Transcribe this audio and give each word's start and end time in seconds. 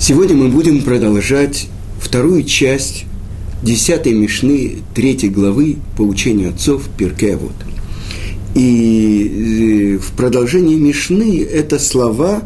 Сегодня 0.00 0.36
мы 0.36 0.48
будем 0.48 0.82
продолжать 0.82 1.66
вторую 2.00 2.44
часть 2.44 3.04
десятой 3.64 4.12
Мишны 4.14 4.76
третьей 4.94 5.28
главы 5.28 5.78
по 5.96 6.02
учению 6.02 6.50
отцов 6.50 6.88
Пиркевод. 6.96 7.52
И 8.54 9.96
э, 9.96 9.98
в 9.98 10.12
продолжении 10.12 10.76
Мишны 10.76 11.42
это 11.42 11.80
слова 11.80 12.44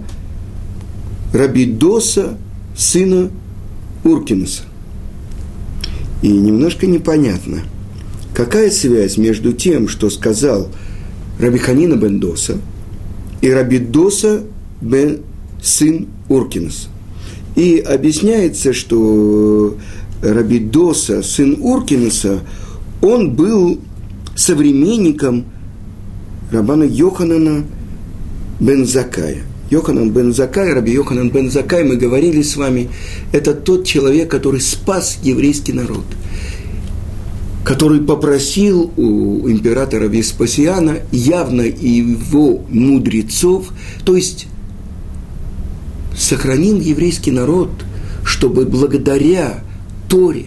Рабидоса, 1.35 2.39
сына 2.75 3.31
Уркинуса. 4.03 4.63
И 6.23 6.29
немножко 6.29 6.87
непонятно, 6.87 7.65
какая 8.35 8.71
связь 8.71 9.19
между 9.19 9.53
тем, 9.53 9.89
что 9.89 10.09
сказал 10.09 10.69
Рабиханина 11.39 11.97
бен 11.97 12.19
Доса 12.19 12.57
и 13.43 13.51
Рабидоса 13.51 14.43
бен 14.81 15.21
сын 15.63 16.09
Уркинуса. 16.31 16.92
И 17.57 17.79
объясняется, 17.79 18.73
что 18.73 19.77
Рабидоса, 20.23 21.23
сын 21.23 21.59
Уркинуса, 21.61 22.41
он 23.01 23.33
был 23.35 23.79
современником 24.35 25.45
Рабана 26.51 26.85
Йоханана 26.85 27.65
Бензакая. 28.61 29.43
Йоханан 29.73 30.11
бен 30.11 30.35
Закай, 30.35 30.75
Раби 30.75 30.93
Йоханан 30.93 31.31
бен 31.31 31.51
Закай, 31.51 31.83
мы 31.83 31.97
говорили 31.97 32.43
с 32.43 32.57
вами, 32.57 32.91
это 33.33 33.55
тот 33.55 33.87
человек, 33.87 34.31
который 34.31 34.61
спас 34.61 35.19
еврейский 35.23 35.73
народ, 35.73 36.05
который 37.65 38.03
попросил 38.03 38.93
у 38.99 39.49
императора 39.49 40.09
Веспасиана 40.09 40.99
явно 41.11 41.63
его 41.63 42.63
мудрецов, 42.69 43.73
то 44.05 44.15
есть 44.15 44.47
сохранил 46.17 46.81
еврейский 46.81 47.31
народ, 47.31 47.71
чтобы 48.25 48.65
благодаря 48.67 49.63
Торе, 50.09 50.47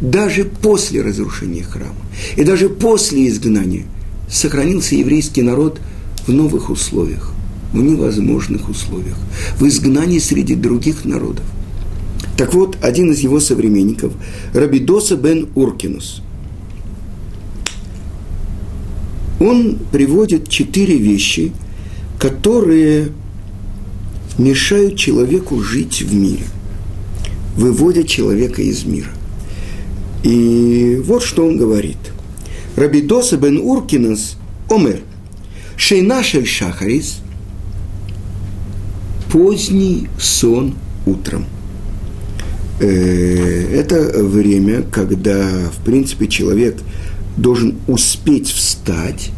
даже 0.00 0.44
после 0.44 1.02
разрушения 1.02 1.62
храма 1.62 1.94
и 2.36 2.44
даже 2.44 2.68
после 2.68 3.28
изгнания, 3.28 3.84
сохранился 4.30 4.94
еврейский 4.94 5.42
народ 5.42 5.80
в 6.26 6.32
новых 6.32 6.70
условиях, 6.70 7.32
в 7.72 7.78
невозможных 7.78 8.68
условиях, 8.68 9.16
в 9.58 9.66
изгнании 9.66 10.18
среди 10.18 10.54
других 10.54 11.04
народов. 11.04 11.44
Так 12.36 12.54
вот, 12.54 12.78
один 12.82 13.10
из 13.10 13.20
его 13.20 13.40
современников, 13.40 14.12
Рабидоса 14.54 15.16
бен 15.16 15.48
Уркинус, 15.54 16.22
он 19.40 19.78
приводит 19.90 20.48
четыре 20.48 20.98
вещи, 20.98 21.52
которые 22.18 23.08
мешают 24.38 24.96
человеку 24.96 25.60
жить 25.60 26.02
в 26.02 26.14
мире, 26.14 26.44
выводят 27.56 28.06
человека 28.06 28.62
из 28.62 28.84
мира. 28.84 29.10
И 30.22 31.00
вот 31.04 31.22
что 31.22 31.46
он 31.46 31.58
говорит. 31.58 31.98
Рабидоса 32.76 33.36
бен 33.36 33.58
Уркинас 33.58 34.36
омер, 34.70 35.00
шейна 35.76 36.22
шель 36.22 36.46
шахарис, 36.46 37.18
поздний 39.32 40.08
сон 40.18 40.74
утром. 41.06 41.44
Э, 42.80 43.74
это 43.74 44.22
время, 44.22 44.82
когда, 44.82 45.68
в 45.70 45.84
принципе, 45.84 46.28
человек 46.28 46.76
должен 47.36 47.76
успеть 47.88 48.48
встать, 48.48 49.30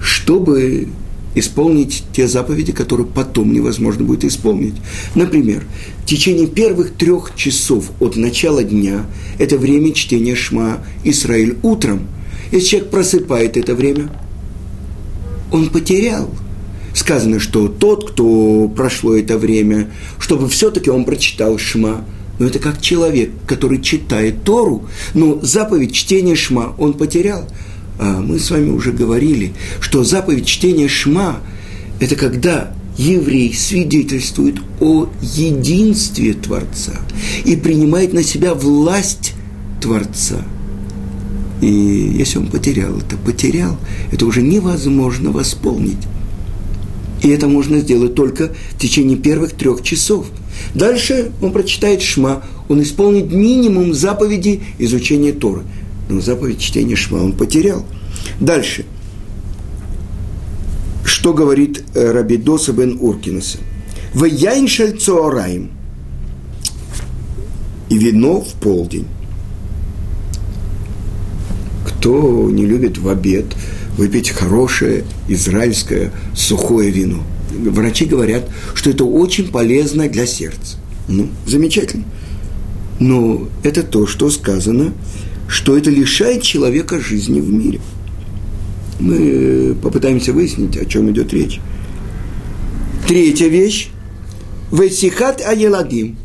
чтобы 0.00 0.88
исполнить 1.34 2.04
те 2.12 2.26
заповеди, 2.26 2.72
которые 2.72 3.06
потом 3.06 3.52
невозможно 3.52 4.04
будет 4.04 4.24
исполнить. 4.24 4.74
Например, 5.14 5.64
в 6.02 6.06
течение 6.06 6.46
первых 6.46 6.92
трех 6.92 7.32
часов 7.36 7.90
от 8.00 8.16
начала 8.16 8.62
дня– 8.62 9.06
это 9.38 9.58
время 9.58 9.92
чтения 9.92 10.34
Шма 10.34 10.78
Израиль 11.02 11.56
утром. 11.62 12.08
Если 12.52 12.68
человек 12.68 12.90
просыпает 12.90 13.56
это 13.56 13.74
время, 13.74 14.10
он 15.50 15.70
потерял. 15.70 16.30
Сказано, 16.94 17.40
что 17.40 17.66
тот, 17.68 18.12
кто 18.12 18.68
прошло 18.68 19.16
это 19.16 19.36
время, 19.36 19.90
чтобы 20.20 20.48
все-таки 20.48 20.90
он 20.90 21.04
прочитал 21.04 21.58
Шма, 21.58 22.04
но 22.38 22.46
это 22.46 22.58
как 22.58 22.80
человек, 22.80 23.30
который 23.46 23.80
читает 23.80 24.44
Тору, 24.44 24.88
но 25.12 25.40
заповедь 25.42 25.92
чтения 25.92 26.36
Шма 26.36 26.74
он 26.78 26.94
потерял– 26.94 27.48
а 27.98 28.20
мы 28.20 28.38
с 28.38 28.50
вами 28.50 28.70
уже 28.70 28.92
говорили, 28.92 29.52
что 29.80 30.04
заповедь 30.04 30.46
чтения 30.46 30.88
Шма– 30.88 31.40
это 32.00 32.16
когда 32.16 32.72
еврей 32.98 33.52
свидетельствует 33.54 34.56
о 34.80 35.08
единстве 35.20 36.34
Творца 36.34 36.92
и 37.44 37.56
принимает 37.56 38.12
на 38.12 38.22
себя 38.22 38.54
власть 38.54 39.34
Творца. 39.80 40.44
И 41.60 41.66
если 42.18 42.38
он 42.38 42.48
потерял 42.48 42.98
это, 42.98 43.16
потерял, 43.16 43.76
это 44.12 44.26
уже 44.26 44.42
невозможно 44.42 45.30
восполнить. 45.30 45.98
И 47.22 47.28
это 47.28 47.48
можно 47.48 47.78
сделать 47.78 48.14
только 48.14 48.54
в 48.72 48.78
течение 48.78 49.16
первых 49.16 49.52
трех 49.52 49.82
часов. 49.82 50.26
Дальше 50.74 51.32
он 51.40 51.52
прочитает 51.52 52.02
Шма, 52.02 52.42
он 52.68 52.82
исполнит 52.82 53.32
минимум 53.32 53.94
заповеди 53.94 54.62
изучения 54.78 55.32
Торы– 55.32 55.62
но 56.08 56.20
заповедь 56.20 56.60
чтения 56.60 56.96
Шма 56.96 57.18
он 57.18 57.32
потерял. 57.32 57.84
Дальше. 58.40 58.84
Что 61.04 61.32
говорит 61.32 61.84
э, 61.94 62.12
Рабидоса 62.12 62.72
бен 62.72 62.98
Уркинеса? 63.00 63.58
В 64.12 64.24
яйн 64.24 64.68
шальцоараим. 64.68 65.70
И 67.88 67.98
вино 67.98 68.40
в 68.40 68.54
полдень. 68.54 69.06
Кто 71.86 72.50
не 72.50 72.66
любит 72.66 72.98
в 72.98 73.08
обед 73.08 73.46
выпить 73.96 74.30
хорошее 74.30 75.04
израильское 75.28 76.12
сухое 76.34 76.90
вино? 76.90 77.22
Врачи 77.50 78.04
говорят, 78.04 78.48
что 78.74 78.90
это 78.90 79.04
очень 79.04 79.48
полезно 79.48 80.08
для 80.08 80.26
сердца. 80.26 80.78
Ну, 81.08 81.28
замечательно. 81.46 82.04
Но 82.98 83.48
это 83.62 83.82
то, 83.82 84.06
что 84.06 84.30
сказано 84.30 84.92
что 85.48 85.76
это 85.76 85.90
лишает 85.90 86.42
человека 86.42 87.00
жизни 87.00 87.40
в 87.40 87.52
мире. 87.52 87.80
Мы 89.00 89.76
попытаемся 89.82 90.32
выяснить, 90.32 90.76
о 90.76 90.84
чем 90.84 91.10
идет 91.10 91.32
речь. 91.32 91.60
Третья 93.06 93.48
вещь. 93.48 93.90
Весихат 94.72 95.40
аеладим. 95.44 96.16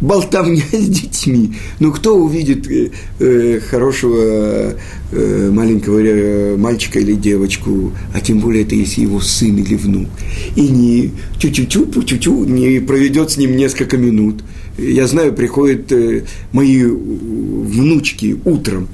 Болтовня 0.00 0.62
с 0.72 0.88
детьми. 0.88 1.54
Ну, 1.80 1.92
кто 1.92 2.16
увидит 2.16 2.70
э, 2.70 2.90
э, 3.18 3.60
хорошего 3.60 4.74
э, 5.12 5.50
маленького 5.50 5.98
э, 6.00 6.56
мальчика 6.56 6.98
или 6.98 7.14
девочку, 7.14 7.92
а 8.14 8.20
тем 8.20 8.40
более 8.40 8.64
это 8.64 8.74
если 8.74 9.02
его 9.02 9.20
сын 9.20 9.56
или 9.56 9.74
внук, 9.74 10.08
и 10.54 10.68
не 10.68 11.12
чу-чу-чу, 11.38 12.02
чу-чу, 12.02 12.44
не 12.44 12.80
проведет 12.80 13.30
с 13.30 13.36
ним 13.36 13.56
несколько 13.56 13.96
минут– 13.96 14.42
я 14.78 15.06
знаю, 15.06 15.32
приходят 15.32 15.90
э, 15.92 16.24
мои 16.52 16.84
внучки 16.84 18.38
утром, 18.44 18.88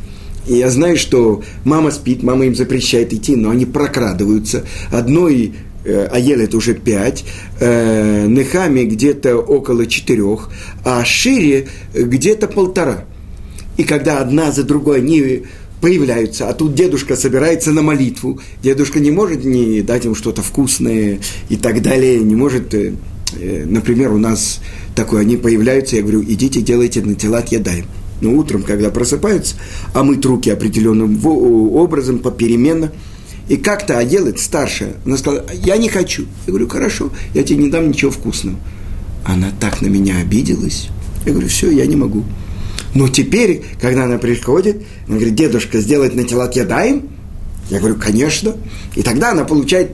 и 0.47 0.55
я 0.55 0.71
знаю, 0.71 0.97
что 0.97 1.43
мама 1.65 1.91
спит, 1.91 2.23
мама 2.23 2.47
им 2.47 2.55
запрещает 2.55 3.13
идти, 3.13 3.37
но 3.37 3.51
они 3.51 3.65
прокрадываются. 3.67 4.65
Одной 4.91 5.55
э, 5.85 6.07
Аель 6.07 6.43
это 6.43 6.57
уже 6.57 6.75
пять, 6.75 7.25
э, 7.61 8.27
Нехами 8.27 8.85
где-то 8.85 9.37
около 9.37 9.87
четырех, 9.87 10.51
а 10.85 11.05
Шире 11.05 11.69
где-то 11.95 12.49
полтора. 12.49 13.05
И 13.77 13.85
когда 13.85 14.19
одна 14.19 14.53
за 14.53 14.65
другой 14.65 14.99
они 14.99 15.45
появляются, 15.81 16.49
а 16.49 16.53
тут 16.53 16.75
дедушка 16.75 17.17
собирается 17.17 17.73
на 17.73 17.83
молитву, 17.83 18.41
дедушка 18.63 19.01
не 19.01 19.11
может 19.11 19.45
не 19.45 19.83
дать 19.83 20.05
им 20.05 20.15
что-то 20.15 20.43
вкусное 20.43 21.21
и 21.49 21.57
так 21.57 21.83
далее, 21.83 22.21
не 22.21 22.37
может, 22.37 22.75
например, 23.33 24.13
у 24.13 24.19
нас 24.19 24.61
такой, 24.95 25.23
они 25.23 25.37
появляются, 25.37 25.97
я 25.97 26.03
говорю, 26.03 26.23
идите, 26.23 26.61
делайте 26.61 27.03
на 27.03 27.15
тела 27.15 27.43
ядаем. 27.51 27.87
Но 28.21 28.33
утром, 28.35 28.63
когда 28.63 28.91
просыпаются, 28.91 29.57
а 29.95 30.05
мыть 30.05 30.25
руки 30.25 30.49
определенным 30.51 31.19
образом, 31.27 32.21
попеременно, 32.21 32.93
и 33.49 33.57
как-то 33.57 34.03
делает 34.05 34.39
старшая, 34.39 34.95
она 35.05 35.17
сказала, 35.17 35.45
я 35.53 35.77
не 35.77 35.89
хочу. 35.89 36.27
Я 36.47 36.53
говорю, 36.53 36.69
хорошо, 36.69 37.11
я 37.35 37.43
тебе 37.43 37.65
не 37.65 37.71
дам 37.71 37.89
ничего 37.89 38.11
вкусного. 38.11 38.59
Она 39.25 39.53
так 39.61 39.83
на 39.83 39.87
меня 39.87 40.19
обиделась. 40.19 40.89
Я 41.25 41.33
говорю, 41.33 41.49
все, 41.49 41.71
я 41.71 41.87
не 41.87 41.97
могу. 41.97 42.25
Но 42.95 43.09
теперь, 43.09 43.63
когда 43.81 44.05
она 44.05 44.19
приходит, 44.19 44.83
она 45.07 45.17
говорит, 45.17 45.35
дедушка, 45.35 45.81
сделать 45.81 46.15
на 46.15 46.25
тела 46.25 46.51
ядаем? 46.53 47.09
Я 47.71 47.79
говорю, 47.79 47.97
конечно. 47.97 48.55
И 48.95 49.03
тогда 49.03 49.31
она 49.31 49.45
получает 49.45 49.93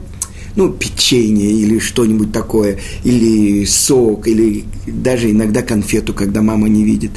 ну, 0.55 0.69
печенье 0.73 1.49
или 1.49 1.79
что-нибудь 1.79 2.31
такое, 2.31 2.79
или 3.03 3.63
сок, 3.65 4.27
или 4.27 4.65
даже 4.87 5.31
иногда 5.31 5.61
конфету, 5.61 6.13
когда 6.13 6.41
мама 6.41 6.67
не 6.67 6.83
видит. 6.83 7.11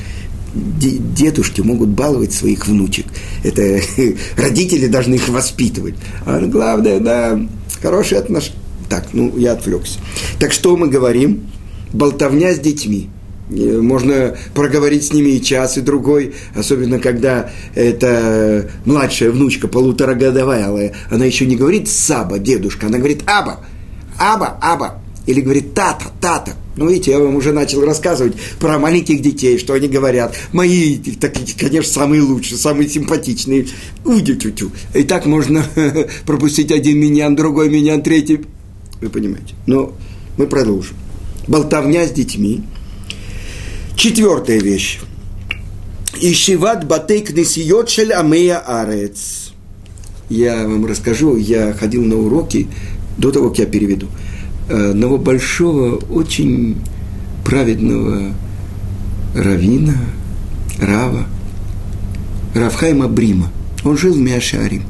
Дедушки 0.55 1.61
могут 1.61 1.91
баловать 1.91 2.33
своих 2.33 2.67
внучек. 2.67 3.07
Это 3.43 3.81
родители 4.37 4.87
должны 4.87 5.15
их 5.15 5.29
воспитывать. 5.29 5.95
А 6.27 6.41
главное, 6.41 7.01
да, 7.01 7.41
хорошие 7.81 8.19
отношения. 8.19 8.59
Так, 8.89 9.07
ну, 9.13 9.37
я 9.39 9.53
отвлекся. 9.53 9.99
Так 10.39 10.53
что 10.53 10.77
мы 10.77 10.89
говорим? 10.89 11.47
болтовня 11.93 12.55
с 12.55 12.59
детьми. 12.59 13.11
Можно 13.51 14.37
проговорить 14.55 15.07
с 15.07 15.13
ними 15.13 15.31
и 15.31 15.43
час, 15.43 15.77
и 15.77 15.83
другой, 15.83 16.35
особенно 16.55 16.99
когда 16.99 17.51
это 17.75 18.71
младшая 18.87 19.31
внучка, 19.31 19.69
полуторагодовая, 19.69 20.95
она 21.11 21.25
еще 21.27 21.45
не 21.45 21.57
говорит 21.57 21.89
«саба», 21.89 22.39
дедушка, 22.39 22.87
она 22.87 22.99
говорит 22.99 23.23
«аба», 23.27 23.61
«аба», 24.19 24.59
«аба», 24.63 25.03
или 25.27 25.41
говорит 25.43 25.75
«тата», 25.75 26.07
«тата». 26.21 26.53
Ну, 26.77 26.89
видите, 26.89 27.11
я 27.11 27.19
вам 27.19 27.37
уже 27.37 27.53
начал 27.53 27.85
рассказывать 27.85 28.35
про 28.59 28.79
маленьких 28.79 29.21
детей, 29.21 29.59
что 29.59 29.75
они 29.75 29.89
говорят. 29.89 30.35
Мои, 30.53 30.97
такие, 30.97 31.47
конечно, 31.59 31.93
самые 31.93 32.23
лучшие, 32.23 32.57
самые 32.57 32.89
симпатичные. 32.89 33.67
Уйди, 34.05 34.37
тю-тю. 34.37 34.73
И 34.95 35.03
так 35.03 35.27
можно 35.27 35.65
пропустить 36.27 36.73
один 36.73 36.99
миньян, 36.99 37.37
другой 37.37 37.69
миньян, 37.69 38.03
третий. 38.03 38.41
Вы 39.03 39.11
понимаете. 39.11 39.55
Но 39.67 39.95
мы 40.39 40.47
продолжим. 40.47 40.97
Болтовня 41.47 42.07
с 42.07 42.11
детьми. 42.11 42.63
Четвертая 43.95 44.59
вещь. 44.59 45.01
Ишиват 46.21 46.87
батей 46.87 47.21
кнесиот 47.21 47.93
амея 48.15 48.59
арец. 48.61 49.53
Я 50.31 50.67
вам 50.67 50.87
расскажу, 50.87 51.37
я 51.37 51.75
ходил 51.75 52.03
на 52.05 52.17
уроки 52.17 52.69
до 53.19 53.31
того, 53.31 53.51
как 53.51 53.59
я 53.59 53.67
переведу– 53.67 54.09
одного 54.69 55.19
большого, 55.19 55.97
очень 55.97 56.77
праведного 57.45 58.33
равина, 59.35 59.95
Рава, 60.79 61.27
Равхайма 62.55 63.09
Брима. 63.09 63.51
Он 63.85 63.97
жил 63.97 64.15
в 64.15 64.19
Миашаре. 64.19 64.83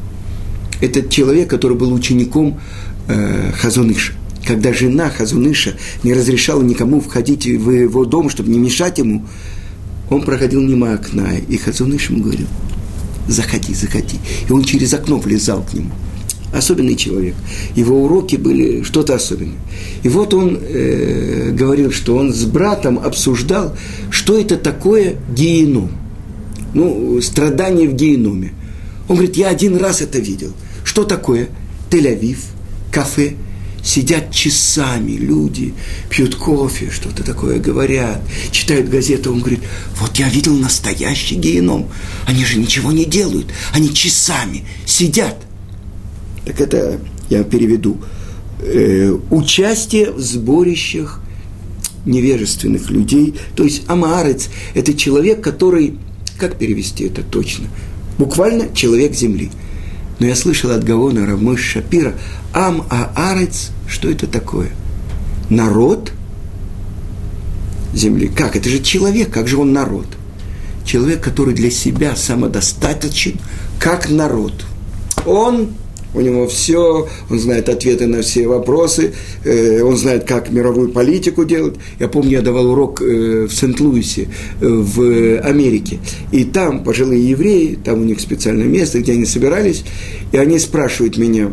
Этот 0.80 1.10
человек, 1.10 1.48
который 1.48 1.76
был 1.76 1.92
учеником 1.92 2.60
э, 3.08 3.52
Хазуныша. 3.52 4.12
Когда 4.44 4.72
жена 4.72 5.08
Хазуныша 5.08 5.74
не 6.02 6.12
разрешала 6.12 6.62
никому 6.62 7.00
входить 7.00 7.46
в 7.46 7.70
его 7.70 8.04
дом, 8.04 8.28
чтобы 8.28 8.50
не 8.50 8.58
мешать 8.58 8.98
ему, 8.98 9.24
он 10.10 10.22
проходил 10.22 10.60
мимо 10.60 10.92
окна, 10.92 11.36
и 11.36 11.56
Хазуныш 11.56 12.10
ему 12.10 12.24
говорил, 12.24 12.48
заходи, 13.28 13.72
заходи. 13.72 14.18
И 14.48 14.52
он 14.52 14.64
через 14.64 14.92
окно 14.92 15.18
влезал 15.18 15.62
к 15.62 15.72
нему– 15.72 15.92
особенный 16.52 16.96
человек. 16.96 17.34
Его 17.74 18.04
уроки 18.04 18.36
были 18.36 18.82
что-то 18.82 19.14
особенное. 19.14 19.58
И 20.02 20.08
вот 20.08 20.34
он 20.34 20.58
э, 20.60 21.50
говорил, 21.52 21.90
что 21.90 22.16
он 22.16 22.32
с 22.32 22.44
братом 22.44 22.98
обсуждал, 22.98 23.76
что 24.10 24.38
это 24.38 24.56
такое 24.56 25.16
геном. 25.34 25.90
Ну, 26.74 27.20
страдание 27.20 27.88
в 27.88 27.94
геноме. 27.94 28.52
Он 29.08 29.16
говорит, 29.16 29.36
я 29.36 29.48
один 29.48 29.76
раз 29.76 30.00
это 30.00 30.18
видел. 30.18 30.52
Что 30.84 31.04
такое? 31.04 31.48
Тель-Авив, 31.90 32.38
кафе, 32.90 33.34
сидят 33.84 34.30
часами 34.30 35.12
люди, 35.12 35.74
пьют 36.08 36.36
кофе, 36.36 36.90
что-то 36.90 37.24
такое 37.24 37.58
говорят, 37.58 38.22
читают 38.50 38.88
газету. 38.88 39.32
Он 39.32 39.40
говорит, 39.40 39.60
вот 39.98 40.16
я 40.18 40.28
видел 40.28 40.54
настоящий 40.54 41.34
геном. 41.34 41.88
Они 42.26 42.44
же 42.44 42.58
ничего 42.58 42.92
не 42.92 43.04
делают, 43.04 43.46
они 43.72 43.92
часами 43.92 44.64
сидят– 44.86 45.36
так 46.44 46.60
это 46.60 47.00
я 47.28 47.44
переведу, 47.44 47.98
э, 48.60 49.16
участие 49.30 50.12
в 50.12 50.20
сборищах 50.20 51.20
невежественных 52.04 52.90
людей. 52.90 53.34
То 53.56 53.64
есть 53.64 53.82
амаарец– 53.86 54.48
это 54.74 54.94
человек, 54.94 55.40
который, 55.40 55.98
как 56.38 56.56
перевести 56.56 57.04
это 57.04 57.22
точно? 57.22 57.66
Буквально 58.18 58.74
человек 58.74 59.14
земли. 59.14 59.50
Но 60.18 60.26
я 60.26 60.36
слышал 60.36 60.70
от 60.70 60.84
Гаона 60.84 61.26
Равмой 61.26 61.56
Шапира, 61.56 62.14
ам 62.52 62.86
аарец, 62.90 63.70
что 63.88 64.10
это 64.10 64.26
такое? 64.26 64.70
Народ 65.48 66.12
земли. 67.94 68.28
Как? 68.28 68.56
Это 68.56 68.68
же 68.68 68.80
человек, 68.80 69.30
как 69.30 69.48
же 69.48 69.56
он 69.56 69.72
народ? 69.72 70.06
Человек, 70.84 71.22
который 71.22 71.54
для 71.54 71.70
себя 71.70 72.16
самодостаточен, 72.16 73.38
как 73.78 74.10
народ. 74.10 74.64
Он 75.24 75.70
у 76.14 76.20
него 76.20 76.46
все, 76.46 77.08
он 77.30 77.38
знает 77.38 77.68
ответы 77.68 78.06
на 78.06 78.22
все 78.22 78.46
вопросы, 78.46 79.12
э, 79.44 79.82
он 79.82 79.96
знает, 79.96 80.24
как 80.24 80.50
мировую 80.50 80.90
политику 80.90 81.44
делать. 81.44 81.74
Я 81.98 82.08
помню, 82.08 82.32
я 82.32 82.42
давал 82.42 82.70
урок 82.70 83.02
э, 83.02 83.46
в 83.48 83.52
Сент-Луисе, 83.52 84.22
э, 84.22 84.26
в 84.60 85.38
Америке, 85.40 85.98
и 86.30 86.44
там 86.44 86.84
пожилые 86.84 87.28
евреи, 87.28 87.78
там 87.82 88.00
у 88.00 88.04
них 88.04 88.20
специальное 88.20 88.66
место, 88.66 89.00
где 89.00 89.12
они 89.12 89.24
собирались, 89.24 89.84
и 90.32 90.36
они 90.36 90.58
спрашивают 90.58 91.16
меня, 91.16 91.52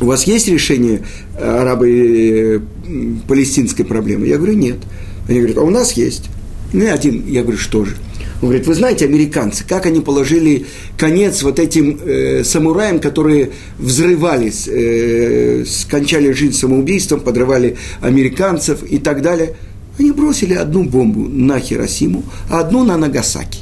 у 0.00 0.06
вас 0.06 0.26
есть 0.26 0.48
решение 0.48 1.02
арабо-палестинской 1.40 3.84
проблемы? 3.84 4.26
Я 4.26 4.36
говорю, 4.36 4.54
нет. 4.54 4.78
Они 5.28 5.38
говорят, 5.38 5.58
а 5.58 5.62
у 5.62 5.70
нас 5.70 5.92
есть. 5.92 6.24
Ну, 6.72 6.92
один, 6.92 7.26
я 7.26 7.42
говорю, 7.42 7.58
что 7.58 7.84
же? 7.84 7.96
Он 8.42 8.48
говорит, 8.48 8.66
вы 8.66 8.74
знаете, 8.74 9.06
американцы, 9.06 9.64
как 9.66 9.86
они 9.86 10.00
положили 10.00 10.66
конец 10.98 11.42
вот 11.42 11.58
этим 11.58 11.98
э, 12.04 12.44
самураям, 12.44 12.98
которые 13.00 13.52
взрывались, 13.78 14.68
э, 14.68 15.64
скончали 15.66 16.32
жизнь 16.32 16.52
самоубийством, 16.52 17.20
подрывали 17.20 17.76
американцев 18.02 18.82
и 18.82 18.98
так 18.98 19.22
далее. 19.22 19.56
Они 19.98 20.12
бросили 20.12 20.52
одну 20.52 20.84
бомбу 20.84 21.26
на 21.26 21.58
Хиросиму, 21.58 22.24
а 22.50 22.60
одну 22.60 22.84
на 22.84 22.98
Нагасаки. 22.98 23.60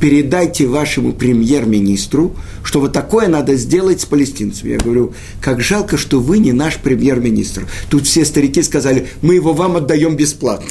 Передайте 0.00 0.66
вашему 0.66 1.12
премьер-министру, 1.12 2.34
что 2.62 2.80
вот 2.80 2.92
такое 2.92 3.28
надо 3.28 3.54
сделать 3.56 4.02
с 4.02 4.06
палестинцами. 4.06 4.72
Я 4.72 4.78
говорю, 4.78 5.14
как 5.40 5.60
жалко, 5.60 5.96
что 5.96 6.20
вы 6.20 6.38
не 6.38 6.52
наш 6.52 6.76
премьер-министр. 6.76 7.66
Тут 7.88 8.06
все 8.06 8.26
старики 8.26 8.62
сказали, 8.62 9.08
мы 9.22 9.34
его 9.34 9.54
вам 9.54 9.76
отдаем 9.76 10.16
бесплатно. 10.16 10.68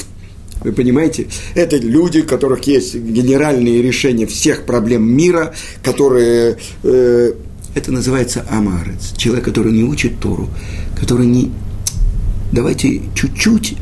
Вы 0.62 0.72
понимаете? 0.72 1.26
Это 1.54 1.76
люди, 1.78 2.18
у 2.18 2.26
которых 2.26 2.64
есть 2.64 2.94
генеральные 2.94 3.82
решения 3.82 4.26
всех 4.26 4.66
проблем 4.66 5.04
мира, 5.04 5.54
которые... 5.82 6.58
Э, 6.82 7.32
это 7.74 7.92
называется 7.92 8.44
амарец. 8.50 9.14
Человек, 9.16 9.44
который 9.44 9.72
не 9.72 9.84
учит 9.84 10.18
Тору, 10.20 10.48
который 10.98 11.26
не... 11.26 11.50
Давайте 12.52 13.02
чуть-чуть 13.14 13.76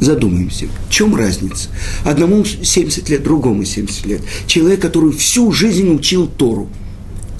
задумаемся, 0.00 0.66
в 0.88 0.92
чем 0.92 1.14
разница? 1.14 1.68
Одному 2.04 2.44
70 2.44 3.08
лет, 3.08 3.22
другому 3.22 3.64
70 3.64 4.06
лет. 4.06 4.20
Человек, 4.46 4.80
который 4.80 5.12
всю 5.12 5.52
жизнь 5.52 5.88
учил 5.94 6.26
Тору. 6.26 6.68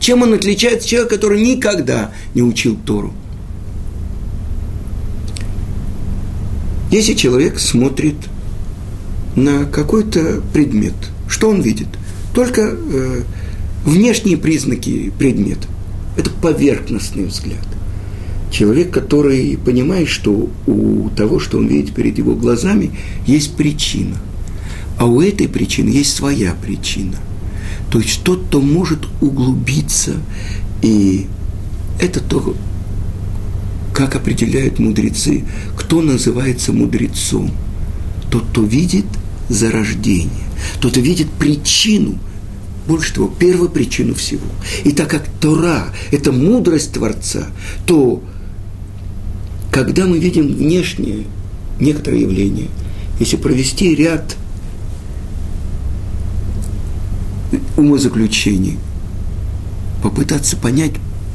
Чем 0.00 0.23
он 0.23 0.32
отличается 0.32 0.84
от 0.84 0.87
человека, 0.87 1.17
который 1.17 1.43
никогда 1.43 2.12
не 2.34 2.43
учил 2.43 2.79
Тору? 2.87 3.12
Если 6.91 7.14
человек 7.14 7.58
смотрит 7.58 8.14
на 9.38 9.64
какой-то 9.64 10.42
предмет. 10.52 10.94
Что 11.28 11.50
он 11.50 11.60
видит? 11.60 11.88
Только 12.34 12.62
э, 12.62 13.22
внешние 13.84 14.36
признаки 14.36 15.12
предмета. 15.18 15.68
Это 16.16 16.30
поверхностный 16.30 17.24
взгляд. 17.24 17.66
Человек, 18.50 18.90
который 18.90 19.58
понимает, 19.58 20.08
что 20.08 20.50
у 20.66 21.10
того, 21.10 21.38
что 21.38 21.58
он 21.58 21.68
видит 21.68 21.94
перед 21.94 22.18
его 22.18 22.34
глазами, 22.34 22.90
есть 23.26 23.54
причина. 23.56 24.16
А 24.98 25.06
у 25.06 25.20
этой 25.20 25.48
причины 25.48 25.90
есть 25.90 26.14
своя 26.14 26.54
причина. 26.54 27.16
То 27.90 28.00
есть 28.00 28.22
тот, 28.24 28.46
кто 28.46 28.60
может 28.60 29.06
углубиться, 29.20 30.14
и 30.82 31.26
это 32.00 32.20
то, 32.20 32.56
как 33.94 34.16
определяют 34.16 34.78
мудрецы, 34.78 35.44
кто 35.76 36.00
называется 36.00 36.72
мудрецом. 36.72 37.50
Тот, 38.30 38.44
кто 38.50 38.62
видит– 38.64 39.06
зарождение. 39.48 40.44
Тот 40.81 40.96
видит 40.96 41.31
причину, 41.31 42.19
больше 42.86 43.14
того, 43.14 43.28
первую 43.28 43.70
причину 43.70 44.14
всего. 44.14 44.46
И 44.84 44.93
так 44.93 45.10
как 45.10 45.28
Тора– 45.40 45.93
это 46.10 46.32
мудрость 46.32 46.93
Творца, 46.93 47.46
то 47.86 48.22
когда 49.70 50.06
мы 50.06 50.19
видим 50.19 50.48
внешнее 50.55 51.24
некоторые 51.81 52.22
явления, 52.22 52.69
если 53.20 53.36
провести 53.36 53.94
ряд 53.94 54.36
умозаключений, 57.76 58.78
попытаться 60.02 60.56
понять 60.56 60.93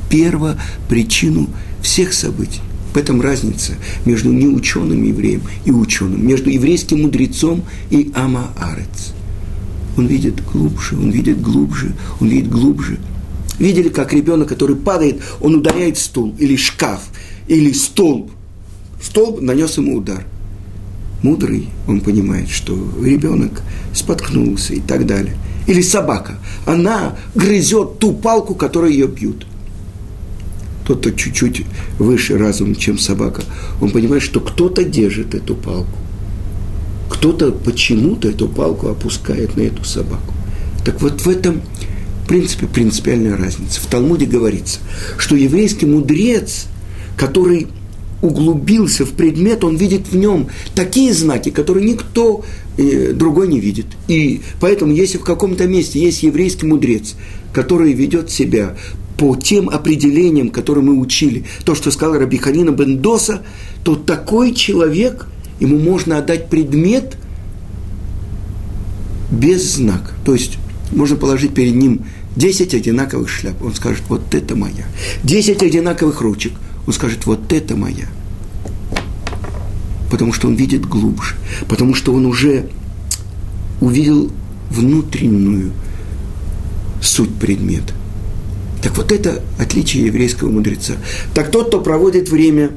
первую 0.09 0.57
причину 0.87 1.49
всех 1.81 2.13
событий, 2.13 2.61
в 2.93 2.97
этом 2.97 3.21
разница 3.21 3.73
между 4.05 4.31
неученым 4.31 5.03
евреем 5.03 5.41
и 5.65 5.71
ученым, 5.71 6.25
между 6.25 6.49
еврейским 6.49 7.01
мудрецом 7.01 7.63
и 7.89 8.11
Амаарец. 8.13 9.13
Он 9.97 10.07
видит 10.07 10.43
глубже, 10.51 10.95
он 10.95 11.11
видит 11.11 11.41
глубже, 11.41 11.93
он 12.19 12.29
видит 12.29 12.49
глубже. 12.49 12.99
Видели, 13.59 13.89
как 13.89 14.13
ребенок, 14.13 14.49
который 14.49 14.75
падает, 14.75 15.21
он 15.39 15.55
ударяет 15.55 15.97
стул 15.97 16.35
или 16.39 16.55
шкаф, 16.55 17.01
или 17.47 17.71
столб. 17.71 18.31
Столб 19.01 19.41
нанес 19.41 19.77
ему 19.77 19.97
удар. 19.97 20.25
Мудрый, 21.21 21.69
он 21.87 22.01
понимает, 22.01 22.49
что 22.49 22.75
ребенок 23.01 23.61
споткнулся 23.93 24.73
и 24.73 24.79
так 24.79 25.05
далее. 25.05 25.37
Или 25.67 25.81
собака, 25.81 26.35
она 26.65 27.15
грызет 27.35 27.99
ту 27.99 28.13
палку, 28.13 28.55
которой 28.55 28.91
ее 28.91 29.07
бьют– 29.07 29.47
тот, 30.85 30.99
кто 30.99 31.11
чуть-чуть 31.11 31.65
выше 31.99 32.37
разум, 32.37 32.75
чем 32.75 32.97
собака, 32.97 33.41
он 33.81 33.91
понимает, 33.91 34.23
что 34.23 34.39
кто-то 34.39 34.83
держит 34.83 35.35
эту 35.35 35.55
палку. 35.55 35.97
кто-то 37.09 37.51
почему-то 37.51 38.27
эту 38.29 38.49
палку 38.49 38.87
опускает 38.87 39.55
на 39.55 39.61
эту 39.61 39.83
собаку. 39.85 40.33
Так 40.83 41.01
вот 41.01 41.21
в 41.21 41.29
этом, 41.29 41.61
принципе, 42.27 42.67
принципиальная 42.67 43.37
разница. 43.37 43.79
В 43.79 43.85
Талмуде 43.85 44.25
говорится, 44.25 44.79
что 45.17 45.35
еврейский 45.35 45.85
мудрец, 45.85 46.65
который 47.15 47.67
углубился 48.21 49.05
в 49.05 49.11
предмет, 49.11 49.63
он 49.63 49.75
видит 49.75 50.07
в 50.07 50.15
нем 50.15 50.47
такие 50.75 51.13
знаки, 51.13 51.49
которые 51.49 51.85
никто 51.85 52.43
э, 52.77 53.11
другой 53.13 53.47
не 53.47 53.59
видит. 53.59 53.85
И 54.07 54.41
поэтому, 54.59 54.93
если 54.93 55.17
в 55.17 55.23
каком-то 55.23 55.67
месте 55.67 55.99
есть 55.99 56.23
еврейский 56.23 56.65
мудрец, 56.65 57.15
который 57.53 57.93
ведет 57.93 58.31
себя 58.31 58.75
по 59.17 59.35
тем 59.35 59.69
определениям, 59.69 60.49
которые 60.49 60.83
мы 60.83 60.99
учили, 60.99 61.45
то, 61.65 61.75
что 61.75 61.91
сказал 61.91 62.17
Раби 62.17 62.37
Ханина 62.37 62.71
Бендоса, 62.71 63.43
то 63.83 63.95
такой 63.95 64.53
человек, 64.53 65.27
ему 65.59 65.77
можно 65.77 66.17
отдать 66.17 66.49
предмет 66.49 67.17
без 69.31 69.75
знака. 69.75 70.13
То 70.25 70.33
есть 70.33 70.57
можно 70.91 71.15
положить 71.15 71.53
перед 71.53 71.75
ним 71.75 72.05
10 72.35 72.73
одинаковых 72.73 73.29
шляп. 73.29 73.61
Он 73.63 73.73
скажет, 73.73 74.03
вот 74.09 74.33
это 74.33 74.55
моя. 74.55 74.85
10 75.23 75.61
одинаковых 75.61 76.21
ручек. 76.21 76.53
Он 76.87 76.93
скажет, 76.93 77.25
вот 77.25 77.53
это 77.53 77.75
моя. 77.75 78.07
Потому 80.09 80.33
что 80.33 80.47
он 80.47 80.55
видит 80.55 80.85
глубже. 80.85 81.35
Потому 81.67 81.95
что 81.95 82.13
он 82.13 82.25
уже 82.25 82.69
увидел 83.81 84.31
внутреннюю 84.69 85.71
суть 87.01 87.33
предмета. 87.35 87.93
Так 88.83 88.97
вот 88.97 89.11
это 89.11 89.41
отличие 89.57 90.05
еврейского 90.05 90.49
мудреца. 90.49 90.93
Так 91.33 91.51
тот, 91.51 91.69
кто 91.69 91.81
проводит 91.81 92.29
время 92.29 92.71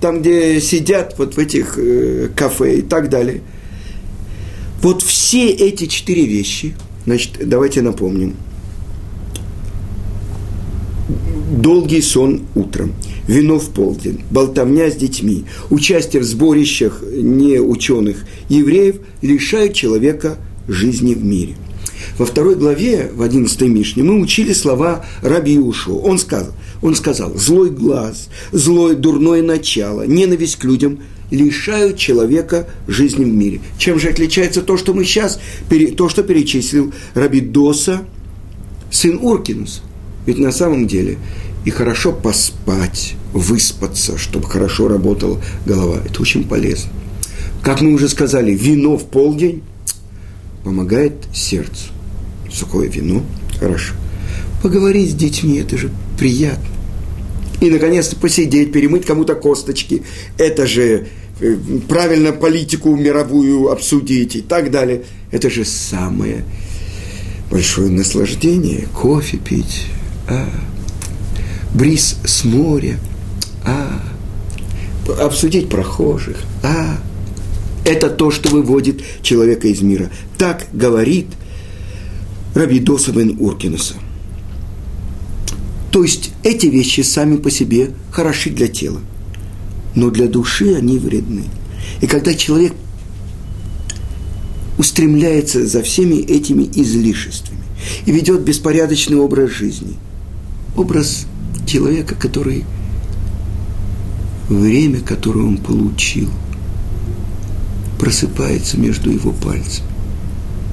там, 0.00 0.22
где 0.22 0.60
сидят 0.60 1.14
вот 1.18 1.34
в 1.34 1.38
этих 1.38 1.78
э, 1.78 2.30
кафе 2.34 2.78
и 2.78 2.82
так 2.82 3.10
далее. 3.10 3.42
Вот 4.80 5.02
все 5.02 5.50
эти 5.50 5.86
четыре 5.86 6.24
вещи, 6.24 6.74
значит, 7.04 7.32
давайте 7.46 7.82
напомним– 7.82 8.34
долгий 11.50 12.00
сон 12.00 12.42
утром, 12.54 12.94
вино 13.26 13.58
в 13.58 13.70
полдень, 13.70 14.20
болтовня 14.30 14.90
с 14.90 14.96
детьми, 14.96 15.44
участие 15.68 16.22
в 16.22 16.24
сборищах 16.24 17.02
неученых 17.02 18.24
евреев 18.48 18.96
лишают 19.22 19.74
человека 19.74 20.38
жизни 20.68 21.14
в 21.14 21.24
мире. 21.24 21.56
Во 22.20 22.26
второй 22.26 22.54
главе, 22.54 23.10
в 23.14 23.22
11 23.22 23.62
Мишне, 23.62 24.02
мы 24.02 24.20
учили 24.20 24.52
слова 24.52 25.06
Раби 25.22 25.58
Ушу. 25.58 25.96
Он 26.00 26.18
сказал, 26.18 26.52
он 26.82 26.94
сказал, 26.94 27.34
злой 27.34 27.70
глаз, 27.70 28.28
злое 28.52 28.94
дурное 28.94 29.42
начало, 29.42 30.02
ненависть 30.02 30.56
к 30.56 30.64
людям 30.64 30.98
лишают 31.30 31.96
человека 31.96 32.68
жизни 32.86 33.24
в 33.24 33.32
мире. 33.32 33.62
Чем 33.78 33.98
же 33.98 34.10
отличается 34.10 34.60
то, 34.60 34.76
что 34.76 34.92
мы 34.92 35.06
сейчас, 35.06 35.40
то, 35.96 36.10
что 36.10 36.22
перечислил 36.22 36.92
Раби 37.14 37.40
Доса, 37.40 38.02
сын 38.90 39.18
Уркинуса? 39.22 39.80
Ведь 40.26 40.36
на 40.36 40.52
самом 40.52 40.86
деле 40.86 41.16
и 41.64 41.70
хорошо 41.70 42.12
поспать, 42.12 43.14
выспаться, 43.32 44.18
чтобы 44.18 44.46
хорошо 44.46 44.88
работала 44.88 45.40
голова, 45.64 46.02
это 46.04 46.20
очень 46.20 46.44
полезно. 46.44 46.90
Как 47.62 47.80
мы 47.80 47.94
уже 47.94 48.10
сказали, 48.10 48.52
вино 48.52 48.98
в 48.98 49.06
полдень 49.06 49.62
помогает 50.64 51.14
сердцу. 51.32 51.92
Сухое 52.52 52.88
вино, 52.88 53.22
хорошо. 53.58 53.94
Поговорить 54.62 55.10
с 55.10 55.14
детьми, 55.14 55.58
это 55.58 55.78
же 55.78 55.90
приятно. 56.18 56.66
И, 57.60 57.70
наконец-то, 57.70 58.16
посидеть, 58.16 58.72
перемыть 58.72 59.04
кому-то 59.04 59.34
косточки. 59.34 60.02
Это 60.38 60.66
же 60.66 61.08
э, 61.40 61.56
правильно 61.88 62.32
политику 62.32 62.96
мировую 62.96 63.70
обсудить 63.70 64.36
и 64.36 64.40
так 64.40 64.70
далее. 64.70 65.02
Это 65.30 65.50
же 65.50 65.64
самое 65.64 66.44
большое 67.50 67.90
наслаждение. 67.90 68.86
Кофе 68.94 69.36
пить, 69.36 69.86
а, 70.28 70.48
бриз 71.74 72.16
с 72.24 72.44
моря, 72.44 72.98
а, 73.64 74.00
обсудить 75.20 75.68
прохожих, 75.68 76.38
а, 76.62 76.98
это 77.84 78.08
то, 78.08 78.30
что 78.30 78.48
выводит 78.48 79.02
человека 79.22 79.68
из 79.68 79.82
мира. 79.82 80.10
Так 80.38 80.66
говорит 80.72 81.26
Раби 82.54 82.80
Досабен 82.80 83.36
Уркинуса. 83.38 83.94
То 85.90 86.02
есть 86.02 86.30
эти 86.42 86.66
вещи 86.66 87.00
сами 87.00 87.36
по 87.36 87.50
себе 87.50 87.90
хороши 88.10 88.50
для 88.50 88.68
тела, 88.68 89.00
но 89.94 90.10
для 90.10 90.28
души 90.28 90.74
они 90.74 90.98
вредны. 90.98 91.44
И 92.00 92.06
когда 92.06 92.34
человек 92.34 92.74
устремляется 94.78 95.66
за 95.66 95.82
всеми 95.82 96.16
этими 96.16 96.68
излишествами 96.74 97.60
и 98.06 98.12
ведет 98.12 98.42
беспорядочный 98.42 99.16
образ 99.16 99.50
жизни– 99.50 99.96
образ 100.76 101.26
человека, 101.66 102.14
который 102.14 102.64
время, 104.48 105.00
которое 105.00 105.44
он 105.44 105.58
получил, 105.58 106.28
просыпается 107.98 108.78
между 108.78 109.10
его 109.10 109.32
пальцами, 109.32 109.88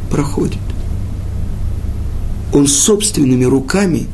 проходит. 0.09 0.59
Он 2.57 2.65
собственными 2.65 3.43
руками 3.43 4.07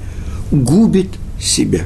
губит 0.52 1.08
себя. 1.40 1.86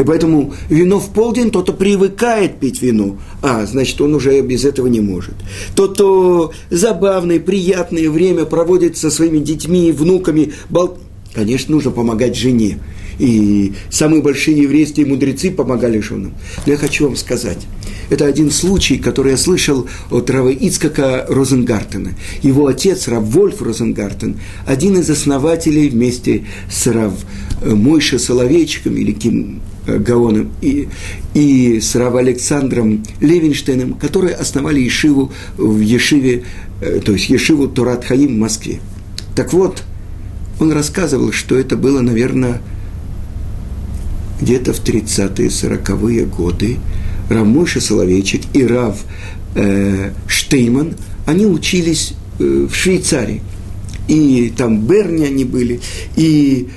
И 0.00 0.02
поэтому 0.02 0.52
вино 0.68 0.98
в 0.98 1.10
полдень, 1.10 1.52
тот, 1.52 1.62
кто 1.62 1.72
привыкает 1.74 2.58
пить 2.58 2.82
вино, 2.82 3.18
а, 3.40 3.64
значит, 3.66 4.00
он 4.00 4.16
уже 4.16 4.40
без 4.40 4.64
этого 4.64 4.88
не 4.88 5.00
может. 5.00 5.34
Тот, 5.76 5.94
кто 5.94 6.50
забавное, 6.70 7.38
приятное 7.38 8.10
время 8.10 8.46
проводит 8.46 8.96
со 8.96 9.12
своими 9.12 9.38
детьми, 9.38 9.92
внуками, 9.92 10.54
бол... 10.70 10.98
конечно, 11.32 11.72
нужно 11.72 11.92
помогать 11.92 12.36
жене 12.36 12.80
и 13.20 13.74
самые 13.90 14.22
большие 14.22 14.60
еврейские 14.60 15.06
мудрецы 15.06 15.52
помогали 15.52 16.00
женам. 16.00 16.32
Но 16.66 16.72
я 16.72 16.78
хочу 16.78 17.04
вам 17.06 17.14
сказать, 17.14 17.58
это 18.10 18.26
один 18.26 18.50
случай, 18.50 18.98
который 18.98 19.32
я 19.32 19.36
слышал 19.36 19.86
от 20.10 20.28
Рава 20.30 20.50
Ицкака 20.50 21.24
Розенгартена. 21.28 22.14
Его 22.42 22.66
отец, 22.66 23.08
Рав 23.08 23.22
Вольф 23.24 23.62
Розенгартен, 23.62 24.36
один 24.66 24.98
из 24.98 25.08
основателей 25.08 25.88
вместе 25.88 26.44
с 26.68 26.86
Рав 26.88 27.14
э, 27.62 27.70
Мойша 27.72 28.18
Соловейчиком 28.18 28.96
или 28.96 29.12
Ким 29.12 29.60
э, 29.86 29.98
Гаоном 29.98 30.50
и, 30.60 30.88
и 31.34 31.80
с 31.80 31.94
Рав 31.94 32.16
Александром 32.16 33.04
Левинштейном, 33.20 33.94
которые 33.94 34.34
основали 34.34 34.80
Ешиву 34.80 35.32
в 35.56 35.78
Ешиве, 35.78 36.44
э, 36.80 37.00
то 37.04 37.12
есть 37.12 37.30
Ешиву 37.30 37.68
Турат 37.68 38.04
Хаим 38.04 38.34
в 38.34 38.38
Москве. 38.38 38.80
Так 39.36 39.52
вот, 39.52 39.84
он 40.58 40.72
рассказывал, 40.72 41.30
что 41.30 41.56
это 41.56 41.76
было, 41.76 42.00
наверное, 42.00 42.60
где-то 44.40 44.72
в 44.72 44.82
30-е, 44.82 45.48
40-е 45.48 46.24
годы 46.26 46.78
Рав 47.30 47.46
Мойша 47.46 47.80
Соловейчик 47.80 48.42
и 48.52 48.66
Рав 48.66 48.98
э, 49.54 50.10
Штейман, 50.26 50.96
они 51.26 51.46
учились 51.46 52.12
э, 52.38 52.66
в 52.70 52.74
Швейцарии. 52.74 53.40
И 54.08 54.52
там 54.56 54.80
Берни 54.86 55.24
они 55.24 55.44
были, 55.44 55.80
и 56.16 56.68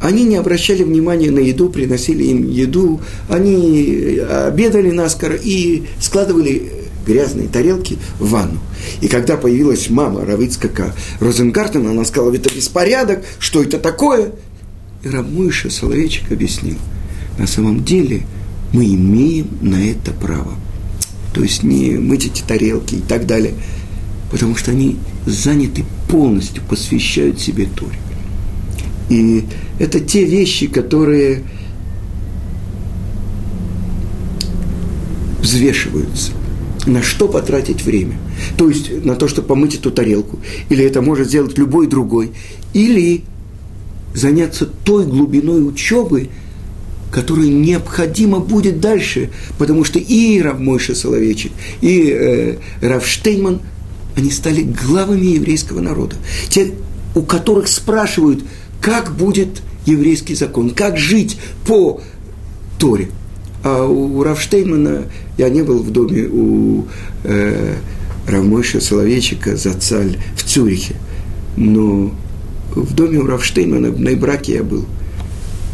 они 0.00 0.24
не 0.24 0.36
обращали 0.36 0.82
внимания 0.82 1.30
на 1.30 1.38
еду, 1.38 1.70
приносили 1.70 2.24
им 2.24 2.48
еду, 2.48 3.00
они 3.30 4.20
обедали 4.46 4.90
наскоро 4.90 5.34
и 5.34 5.84
складывали 5.98 6.70
грязные 7.06 7.48
тарелки 7.48 7.96
в 8.20 8.28
ванну. 8.28 8.60
И 9.00 9.08
когда 9.08 9.38
появилась 9.38 9.88
мама 9.88 10.26
Равицкака 10.26 10.94
Розенгартен, 11.20 11.86
она 11.86 12.04
сказала, 12.04 12.34
это 12.34 12.54
беспорядок, 12.54 13.24
что 13.38 13.62
это 13.62 13.78
такое? 13.78 14.32
И 15.02 15.08
Рамыша 15.08 15.70
Соловейчик 15.70 16.30
объяснил, 16.30 16.76
на 17.38 17.46
самом 17.46 17.82
деле 17.82 18.24
мы 18.72 18.84
имеем 18.86 19.48
на 19.60 19.76
это 19.76 20.12
право. 20.12 20.54
То 21.34 21.42
есть 21.42 21.62
не 21.62 21.92
мыть 21.98 22.26
эти 22.26 22.42
тарелки 22.42 22.96
и 22.96 23.00
так 23.00 23.26
далее, 23.26 23.54
потому 24.30 24.56
что 24.56 24.70
они 24.70 24.96
заняты 25.26 25.84
полностью, 26.08 26.62
посвящают 26.68 27.40
себе 27.40 27.66
Торе. 27.66 27.98
И 29.08 29.44
это 29.78 30.00
те 30.00 30.24
вещи, 30.24 30.66
которые 30.66 31.42
взвешиваются. 35.40 36.32
На 36.86 37.02
что 37.02 37.28
потратить 37.28 37.84
время? 37.84 38.18
То 38.56 38.68
есть 38.68 39.04
на 39.04 39.14
то, 39.14 39.28
чтобы 39.28 39.48
помыть 39.48 39.74
эту 39.74 39.90
тарелку. 39.90 40.38
Или 40.68 40.84
это 40.84 41.02
может 41.02 41.28
сделать 41.28 41.58
любой 41.58 41.86
другой. 41.86 42.32
Или 42.72 43.24
заняться 44.14 44.66
той 44.66 45.06
глубиной 45.06 45.66
учебы, 45.66 46.28
которая 47.10 47.48
необходима 47.48 48.40
будет 48.40 48.80
дальше, 48.80 49.30
потому 49.58 49.84
что 49.84 49.98
и 49.98 50.40
Рав 50.40 50.58
Мойша 50.58 50.94
Соловейчик, 50.94 51.52
и 51.80 52.10
э, 52.10 52.56
Рав 52.80 53.06
Штейман, 53.06 53.60
они 54.16 54.30
стали 54.30 54.62
главами 54.62 55.26
еврейского 55.26 55.80
народа. 55.80 56.16
Те, 56.48 56.72
у 57.14 57.22
которых 57.22 57.68
спрашивают, 57.68 58.44
как 58.80 59.16
будет 59.16 59.62
еврейский 59.86 60.34
закон, 60.34 60.70
как 60.70 60.98
жить 60.98 61.38
по 61.66 62.00
Торе. 62.78 63.08
А 63.64 63.84
у 63.86 64.22
Равштеймана, 64.22 65.04
я 65.36 65.48
не 65.48 65.62
был 65.62 65.82
в 65.82 65.90
доме 65.90 66.22
у 66.30 66.86
э, 67.24 67.74
Равмойша 68.26 68.80
Соловейчика 68.80 69.56
за 69.56 69.74
цаль 69.74 70.16
в 70.36 70.44
Цюрихе. 70.44 70.94
Но 71.56 72.12
в 72.74 72.94
доме 72.94 73.18
у 73.18 73.26
Равштеймана 73.26 73.90
в 73.90 74.00
Найбраке 74.00 74.54
я 74.54 74.62
был. 74.62 74.84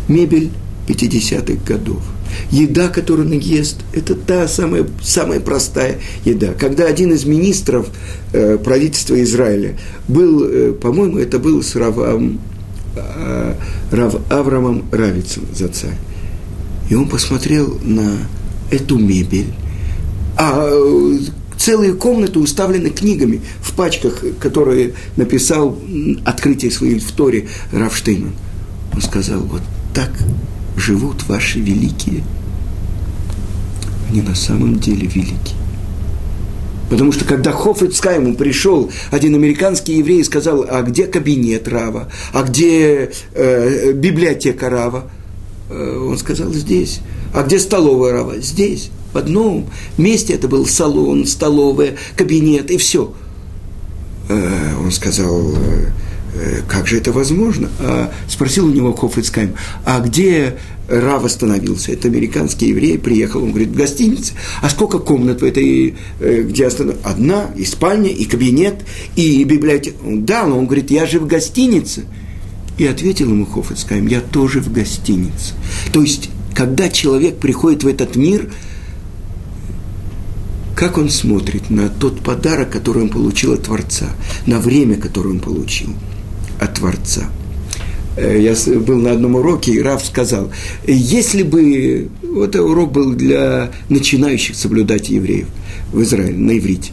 Мебель 0.08 0.50
50-х 0.86 1.64
годов. 1.66 2.02
Еда, 2.50 2.88
которую 2.88 3.28
он 3.28 3.38
ест, 3.38 3.76
это 3.92 4.14
та 4.14 4.48
самая, 4.48 4.86
самая 5.02 5.40
простая 5.40 5.98
еда. 6.24 6.52
Когда 6.58 6.86
один 6.86 7.12
из 7.12 7.24
министров 7.24 7.88
э, 8.32 8.58
правительства 8.58 9.20
Израиля 9.22 9.78
был, 10.08 10.44
э, 10.44 10.72
по-моему, 10.72 11.18
это 11.18 11.38
был 11.38 11.62
с 11.62 11.76
Равом, 11.76 12.40
э, 12.96 13.54
Рав 13.92 14.16
Аврамом 14.30 14.84
Равицем 14.90 15.44
царь. 15.54 15.96
И 16.90 16.94
он 16.94 17.08
посмотрел 17.08 17.78
на 17.82 18.16
эту 18.70 18.98
мебель, 18.98 19.54
а 20.36 20.68
э, 20.68 21.18
целые 21.56 21.94
комнаты 21.94 22.38
уставлены 22.40 22.90
книгами 22.90 23.40
в 23.60 23.72
пачках, 23.72 24.22
которые 24.40 24.94
написал 25.16 25.78
открытие 26.24 26.70
своей 26.70 26.98
в 26.98 27.10
Торе 27.12 27.48
Равштейман. 27.72 28.32
Он 28.92 29.00
сказал, 29.00 29.40
вот 29.40 29.62
так 29.94 30.10
живут 30.76 31.26
ваши 31.28 31.60
великие. 31.60 32.22
Они 34.08 34.22
на 34.22 34.34
самом 34.34 34.78
деле 34.78 35.06
велики. 35.06 35.54
Потому 36.90 37.12
что 37.12 37.24
когда 37.24 37.50
Хофицкайму 37.50 38.34
пришел 38.34 38.90
один 39.10 39.34
американский 39.34 39.96
еврей 39.98 40.20
и 40.20 40.24
сказал, 40.24 40.66
а 40.68 40.82
где 40.82 41.06
кабинет 41.06 41.66
Рава, 41.66 42.08
а 42.32 42.42
где 42.42 43.10
э, 43.32 43.92
библиотека 43.92 44.68
Рава, 44.68 45.10
э, 45.70 46.06
он 46.08 46.18
сказал, 46.18 46.52
здесь. 46.52 47.00
А 47.32 47.42
где 47.42 47.58
столовая 47.58 48.12
Рава? 48.12 48.38
Здесь. 48.38 48.90
В 49.12 49.18
одном 49.18 49.70
месте 49.96 50.34
это 50.34 50.46
был 50.46 50.66
салон, 50.66 51.26
столовая, 51.26 51.96
кабинет 52.16 52.70
и 52.70 52.76
все. 52.76 53.14
Э, 54.28 54.74
он 54.78 54.92
сказал, 54.92 55.54
как 56.68 56.86
же 56.86 56.98
это 56.98 57.12
возможно? 57.12 57.68
А, 57.78 58.12
спросил 58.28 58.66
у 58.66 58.70
него 58.70 58.92
Хофицкайм, 58.92 59.54
а 59.84 60.00
где 60.00 60.58
Рав 60.88 61.24
остановился? 61.24 61.92
Это 61.92 62.08
американский 62.08 62.68
еврей, 62.68 62.98
приехал, 62.98 63.42
он 63.42 63.50
говорит, 63.50 63.68
в 63.68 63.74
гостинице. 63.74 64.34
А 64.60 64.68
сколько 64.68 64.98
комнат 64.98 65.40
в 65.40 65.44
этой, 65.44 65.96
э, 66.20 66.42
где 66.42 66.66
остановился? 66.66 67.06
Одна, 67.06 67.50
и 67.56 67.64
спальня, 67.64 68.10
и 68.10 68.24
кабинет, 68.24 68.84
и 69.16 69.44
библиотека. 69.44 69.96
Да, 70.04 70.46
но 70.46 70.58
он 70.58 70.66
говорит, 70.66 70.90
я 70.90 71.06
же 71.06 71.20
в 71.20 71.26
гостинице. 71.26 72.04
И 72.76 72.86
ответил 72.86 73.30
ему 73.30 73.46
Хофицкайм, 73.46 74.08
я 74.08 74.20
тоже 74.20 74.60
в 74.60 74.72
гостинице. 74.72 75.54
То 75.92 76.02
есть, 76.02 76.30
когда 76.54 76.88
человек 76.88 77.38
приходит 77.38 77.84
в 77.84 77.86
этот 77.86 78.16
мир, 78.16 78.52
как 80.74 80.98
он 80.98 81.08
смотрит 81.08 81.70
на 81.70 81.88
тот 81.88 82.20
подарок, 82.20 82.70
который 82.70 83.04
он 83.04 83.08
получил 83.08 83.52
от 83.52 83.62
Творца, 83.62 84.08
на 84.46 84.58
время, 84.58 84.96
которое 84.96 85.30
он 85.30 85.38
получил– 85.38 85.90
от 86.60 86.74
Творца. 86.74 87.30
Э, 88.16 88.38
я 88.40 88.54
был 88.80 88.98
на 88.98 89.12
одном 89.12 89.36
уроке, 89.36 89.72
и 89.72 89.82
Раф 89.82 90.04
сказал, 90.04 90.50
если 90.86 91.42
бы, 91.42 92.08
вот 92.22 92.54
урок 92.56 92.92
был 92.92 93.14
для 93.14 93.70
начинающих 93.88 94.56
соблюдать 94.56 95.08
евреев 95.08 95.48
в 95.92 96.02
Израиле, 96.02 96.36
на 96.36 96.58
иврите, 96.58 96.92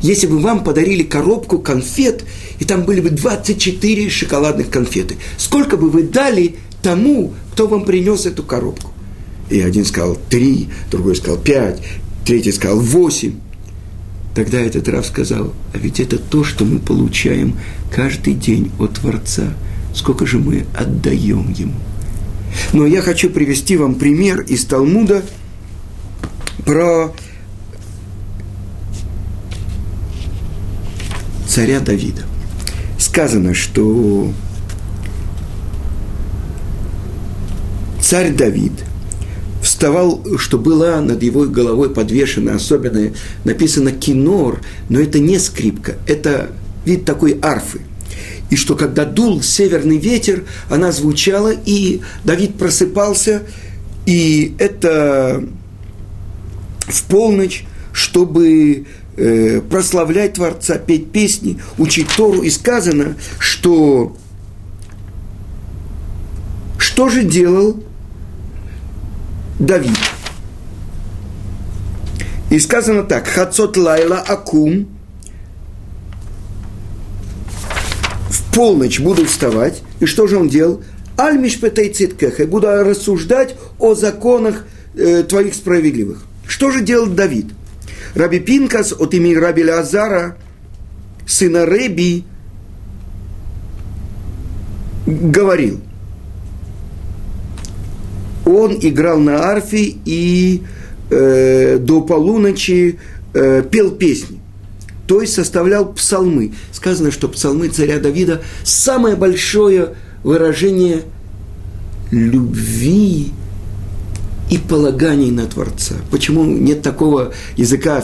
если 0.00 0.26
бы 0.26 0.38
вам 0.38 0.64
подарили 0.64 1.02
коробку 1.02 1.58
конфет, 1.58 2.24
и 2.58 2.64
там 2.64 2.84
были 2.84 3.00
бы 3.00 3.10
24 3.10 4.10
шоколадных 4.10 4.68
конфеты, 4.68 5.16
сколько 5.38 5.76
бы 5.76 5.88
вы 5.88 6.02
дали 6.02 6.56
тому, 6.82 7.32
кто 7.52 7.66
вам 7.66 7.84
принес 7.84 8.26
эту 8.26 8.42
коробку? 8.42 8.92
И 9.50 9.60
один 9.60 9.84
сказал 9.84 10.18
три, 10.28 10.68
другой 10.90 11.16
сказал 11.16 11.38
пять, 11.38 11.80
третий 12.24 12.52
сказал 12.52 12.80
восемь. 12.80 13.34
Тогда 14.34 14.60
этот 14.60 14.88
Рав 14.88 15.06
сказал, 15.06 15.52
а 15.72 15.78
ведь 15.78 16.00
это 16.00 16.18
то, 16.18 16.42
что 16.42 16.64
мы 16.64 16.80
получаем 16.80 17.56
каждый 17.92 18.34
день 18.34 18.72
от 18.80 18.94
Творца. 18.94 19.54
Сколько 19.94 20.26
же 20.26 20.38
мы 20.38 20.66
отдаем 20.74 21.52
Ему. 21.52 21.74
Но 22.72 22.84
я 22.84 23.00
хочу 23.00 23.30
привести 23.30 23.76
вам 23.76 23.94
пример 23.94 24.40
из 24.40 24.64
Талмуда 24.64 25.22
про 26.64 27.12
царя 31.46 31.78
Давида. 31.78 32.22
Сказано, 32.98 33.54
что 33.54 34.32
царь 38.00 38.32
Давид– 38.32 38.72
вставал, 39.74 40.24
что 40.38 40.56
была 40.56 41.00
над 41.00 41.20
его 41.24 41.46
головой 41.46 41.90
подвешена 41.90 42.54
особенная, 42.54 43.12
написано 43.42 43.90
кинор, 43.90 44.60
но 44.88 45.00
это 45.00 45.18
не 45.18 45.36
скрипка, 45.40 45.96
это 46.06 46.52
вид 46.84 47.04
такой 47.04 47.40
арфы. 47.42 47.80
И 48.50 48.56
что 48.56 48.76
когда 48.76 49.04
дул 49.04 49.42
северный 49.42 49.98
ветер, 49.98 50.44
она 50.70 50.92
звучала, 50.92 51.50
и 51.52 52.02
Давид 52.22 52.54
просыпался, 52.54 53.42
и 54.06 54.54
это 54.58 55.42
в 56.78 57.02
полночь, 57.04 57.64
чтобы 57.92 58.86
э, 59.16 59.60
прославлять 59.60 60.34
Творца, 60.34 60.78
петь 60.78 61.10
песни, 61.10 61.58
учить 61.78 62.06
Тору. 62.16 62.42
И 62.42 62.50
сказано, 62.50 63.16
что 63.40 64.16
что 66.78 67.08
же 67.08 67.24
делал 67.24 67.82
Давид. 69.58 69.96
И 72.50 72.58
сказано 72.58 73.02
так, 73.02 73.26
Хацот 73.26 73.76
Лайла 73.76 74.18
Акум, 74.18 74.88
в 78.30 78.54
полночь 78.54 79.00
буду 79.00 79.26
вставать, 79.26 79.82
и 80.00 80.06
что 80.06 80.26
же 80.26 80.38
он 80.38 80.48
делал? 80.48 80.82
Альмиш 81.16 81.58
Циткеха, 81.58 82.42
и 82.42 82.46
буду 82.46 82.68
рассуждать 82.68 83.56
о 83.78 83.94
законах 83.94 84.66
э, 84.94 85.22
твоих 85.22 85.54
справедливых. 85.54 86.24
Что 86.46 86.70
же 86.70 86.82
делал 86.82 87.06
Давид? 87.06 87.46
Раби 88.14 88.40
Пинкас 88.40 88.92
от 88.92 89.14
имени 89.14 89.34
Раби 89.34 89.64
Лазара, 89.64 90.36
сына 91.26 91.64
Реби, 91.64 92.24
говорил– 95.06 95.80
он 98.44 98.78
играл 98.80 99.18
на 99.18 99.50
арфе 99.50 99.94
и 100.04 100.62
э, 101.10 101.78
до 101.78 102.00
полуночи 102.02 102.98
э, 103.32 103.62
пел 103.70 103.90
песни. 103.90 104.40
То 105.06 105.20
есть 105.20 105.34
составлял 105.34 105.92
псалмы. 105.92 106.52
Сказано, 106.72 107.10
что 107.10 107.28
псалмы 107.28 107.68
царя 107.68 107.98
Давида– 107.98 108.42
самое 108.64 109.16
большое 109.16 109.90
выражение 110.22 111.02
любви 112.10 113.32
и 114.50 114.58
полаганий 114.58 115.30
на 115.30 115.46
Творца. 115.46 115.94
Почему 116.10 116.44
нет 116.44 116.82
такого 116.82 117.32
языка 117.56 118.02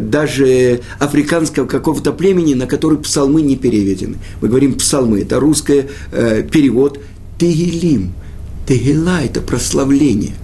даже 0.00 0.80
африканского 0.98 1.66
какого-то 1.66 2.12
племени, 2.12 2.54
на 2.54 2.66
который 2.66 2.98
псалмы 2.98 3.42
не 3.42 3.56
переведены? 3.56 4.18
Мы 4.40 4.48
говорим 4.48 4.74
псалмы, 4.74 5.20
это 5.20 5.38
русский 5.38 5.86
э, 6.12 6.42
перевод 6.42 7.00
Тегелим– 7.38 8.12
Тегила– 8.70 9.20
это 9.24 9.40
прославление. 9.40 10.34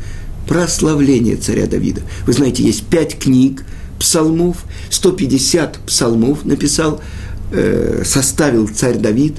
Прославление 0.48 1.36
царя 1.36 1.66
Давида. 1.66 2.02
Вы 2.26 2.32
знаете, 2.32 2.64
есть 2.64 2.84
пять 2.84 3.16
книг 3.20 3.62
псалмов, 4.00 4.64
150 4.90 5.78
псалмов 5.86 6.44
написал, 6.44 7.00
э, 7.52 8.02
составил 8.04 8.66
царь 8.66 8.98
Давид, 8.98 9.36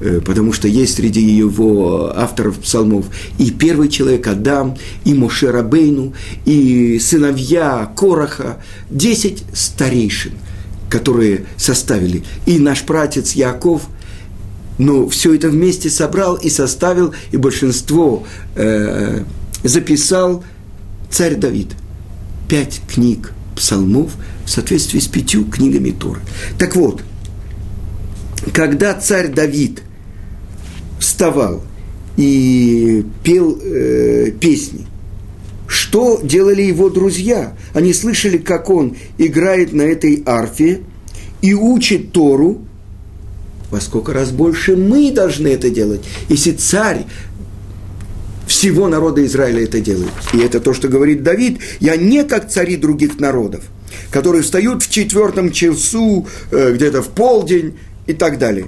э, 0.00 0.22
потому 0.24 0.54
что 0.54 0.68
есть 0.68 0.94
среди 0.94 1.20
его 1.20 2.16
авторов 2.16 2.60
псалмов 2.60 3.04
и 3.36 3.50
первый 3.50 3.90
человек 3.90 4.26
Адам, 4.26 4.78
и 5.04 5.12
Моше 5.12 5.50
Рабейну, 5.50 6.14
и 6.46 6.98
сыновья 6.98 7.92
Короха, 7.94 8.62
десять 8.88 9.42
старейшин, 9.52 10.32
которые 10.88 11.44
составили. 11.58 12.24
И 12.46 12.58
наш 12.58 12.84
пратец 12.84 13.32
Яков– 13.32 13.82
но 14.80 15.06
все 15.10 15.34
это 15.34 15.50
вместе 15.50 15.90
собрал 15.90 16.36
и 16.36 16.48
составил, 16.48 17.12
и 17.32 17.36
большинство 17.36 18.24
э, 18.54 19.22
записал 19.62 20.42
царь 21.10 21.34
Давид. 21.36 21.72
Пять 22.48 22.80
книг 22.88 23.34
псалмов 23.54 24.12
в 24.46 24.48
соответствии 24.48 24.98
с 24.98 25.06
пятью 25.06 25.44
книгами 25.44 25.90
Торы. 25.90 26.20
Так 26.58 26.76
вот, 26.76 27.02
когда 28.54 28.94
царь 28.94 29.28
Давид 29.28 29.82
вставал 30.98 31.62
и 32.16 33.04
пел 33.22 33.58
э, 33.62 34.30
песни, 34.40 34.86
что 35.66 36.20
делали 36.22 36.62
его 36.62 36.88
друзья? 36.88 37.54
Они 37.74 37.92
слышали, 37.92 38.38
как 38.38 38.70
он 38.70 38.96
играет 39.18 39.74
на 39.74 39.82
этой 39.82 40.22
арфе 40.24 40.80
и 41.42 41.52
учит 41.52 42.12
Тору, 42.12 42.62
во 43.70 43.80
сколько 43.80 44.12
раз 44.12 44.30
больше 44.30 44.76
мы 44.76 45.10
должны 45.12 45.48
это 45.48 45.70
делать, 45.70 46.02
если 46.28 46.52
царь 46.52 47.06
всего 48.46 48.88
народа 48.88 49.24
Израиля 49.24 49.62
это 49.62 49.80
делает. 49.80 50.10
И 50.34 50.38
это 50.38 50.58
то, 50.60 50.74
что 50.74 50.88
говорит 50.88 51.22
Давид, 51.22 51.60
я 51.78 51.96
не 51.96 52.24
как 52.24 52.50
цари 52.50 52.76
других 52.76 53.20
народов. 53.20 53.62
которые 54.10 54.42
встают 54.42 54.82
в 54.82 54.90
четвертом 54.90 55.52
часу, 55.52 56.26
э, 56.50 56.72
где-то 56.74 57.02
в 57.02 57.08
полдень 57.08 57.78
и 58.06 58.12
так 58.12 58.38
далее. 58.38 58.66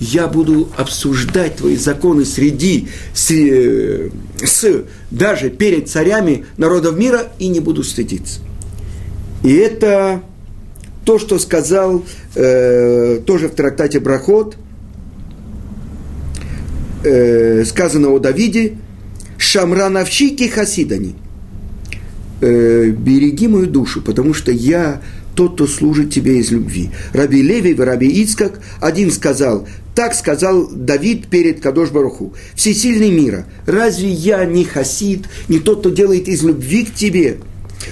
Я 0.00 0.26
буду 0.26 0.68
обсуждать 0.76 1.56
твои 1.56 1.76
законы 1.76 2.24
среди, 2.24 2.88
с, 3.14 3.30
э, 3.30 4.10
с 4.44 4.84
даже 5.10 5.50
перед 5.50 5.88
царями 5.88 6.46
народов 6.56 6.96
мира 6.96 7.32
и 7.38 7.48
не 7.48 7.60
буду 7.60 7.84
стыдиться. 7.84 8.40
И 9.42 9.52
это 9.52 10.22
то, 11.04 11.18
что 11.18 11.38
сказал 11.38 12.04
э, 12.34 13.20
тоже 13.26 13.48
в 13.48 13.54
трактате 13.54 14.00
Брахот, 14.00 14.56
э, 17.04 17.64
сказано 17.64 18.10
о 18.10 18.18
Давиде, 18.18 18.74
«Шамра 19.36 19.88
навщики 19.88 20.44
хасидани» 20.44 21.14
э, 22.40 22.90
«Береги 22.90 23.48
мою 23.48 23.66
душу, 23.66 24.00
потому 24.02 24.32
что 24.32 24.50
я 24.50 25.02
тот, 25.34 25.54
кто 25.54 25.66
служит 25.66 26.12
тебе 26.12 26.38
из 26.38 26.50
любви». 26.50 26.90
Раби 27.12 27.42
Леви 27.42 27.72
и 27.72 27.74
Раби 27.74 28.08
Ицкак 28.22 28.60
один 28.80 29.10
сказал, 29.10 29.68
так 29.94 30.14
сказал 30.14 30.68
Давид 30.68 31.28
перед 31.28 31.60
Кадош 31.60 31.90
Баруху, 31.90 32.32
«Всесильный 32.54 33.10
мира, 33.10 33.46
разве 33.66 34.08
я 34.08 34.44
не 34.44 34.64
хасид, 34.64 35.26
не 35.48 35.58
тот, 35.58 35.80
кто 35.80 35.90
делает 35.90 36.28
из 36.28 36.42
любви 36.42 36.84
к 36.84 36.94
тебе?» 36.94 37.38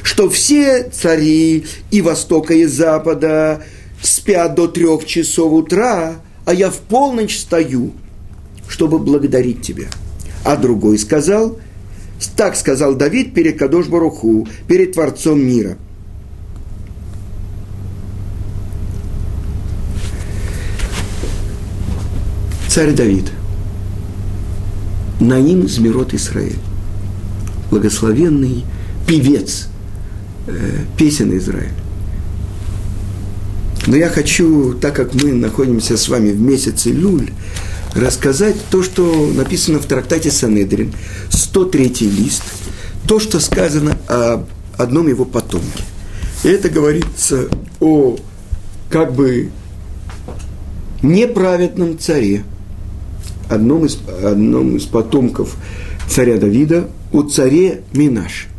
Что 0.02 0.28
все 0.28 0.84
цари 0.84 1.64
и 1.90 2.02
Востока, 2.02 2.54
и 2.54 2.64
Запада 2.64 3.62
спят 4.02 4.54
до 4.54 4.66
трех 4.68 5.04
часов 5.06 5.52
утра, 5.52 6.16
а 6.44 6.54
я 6.54 6.70
в 6.70 6.78
полночь 6.78 7.38
стою, 7.38 7.92
чтобы 8.68 8.98
благодарить 8.98 9.62
тебя. 9.62 9.86
А 10.44 10.56
другой 10.56 10.98
сказал, 10.98 11.58
так 12.36 12.56
сказал 12.56 12.94
Давид 12.94 13.34
перед 13.34 13.58
Кадош 13.58 13.86
Баруху, 13.86 14.46
перед 14.66 14.92
Творцом 14.92 15.40
мира. 15.40 15.76
Царь 22.68 22.92
Давид, 22.92 23.30
Наим 25.20 25.68
Змирот 25.68 26.14
Израиль, 26.14 26.58
благословенный 27.70 28.64
певец– 29.06 29.68
песен 30.96 31.37
Израиля. 31.37 31.72
Но 33.87 33.96
я 33.96 34.09
хочу, 34.09 34.74
так 34.74 34.94
как 34.94 35.14
мы 35.14 35.33
находимся 35.33 35.96
с 35.96 36.09
вами 36.09 36.31
в 36.31 36.40
месяце 36.40 36.90
Люль, 36.90 37.31
рассказать 37.94 38.57
то, 38.70 38.83
что 38.83 39.31
написано 39.35 39.78
в 39.81 39.87
трактате 39.87 40.31
Санедрин, 40.31 40.92
103 41.31 41.88
лист, 42.02 42.42
то, 43.07 43.18
что 43.18 43.40
сказано 43.40 43.98
о 44.09 44.44
одном 44.76 45.09
его 45.09 45.24
потомке. 45.24 45.85
И 46.44 46.48
это 46.48 46.68
говорится 46.68 47.48
о 47.81 48.16
как 48.88 49.14
бы 49.14 49.50
неправедном 51.02 51.98
царе, 51.98 52.44
одном 53.48 53.87
из, 53.87 53.98
одном 54.22 54.76
из 54.76 54.85
потомков 54.85 55.57
царя 56.09 56.38
Давида, 56.38 56.88
о 57.12 57.22
царе 57.22 57.83
Минаше. 57.92 58.51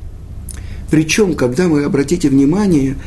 Причем, 0.93 1.33
когда 1.33 1.67
вы 1.67 1.85
обратите 1.85 2.29
внимание, 2.29 2.97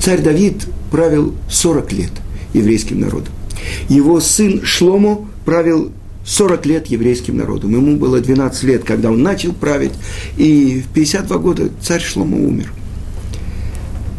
царь 0.00 0.22
Давид 0.22 0.66
правил 0.90 1.34
40 1.50 1.92
лет 1.92 2.10
еврейским 2.54 2.98
народом. 2.98 3.34
Его 3.90 4.18
сын 4.20 4.62
Шломо 4.64 5.28
правил 5.44 5.92
40 6.24 6.64
лет 6.64 6.86
еврейским 6.86 7.36
народом. 7.36 7.72
Ему 7.72 7.98
было 7.98 8.20
12 8.20 8.62
лет, 8.62 8.84
когда 8.84 9.10
он 9.10 9.22
начал 9.22 9.52
править, 9.52 9.92
и 10.38 10.82
в 10.88 10.94
52 10.94 11.36
года 11.36 11.68
царь 11.82 12.00
Шломо 12.00 12.38
умер. 12.38 12.72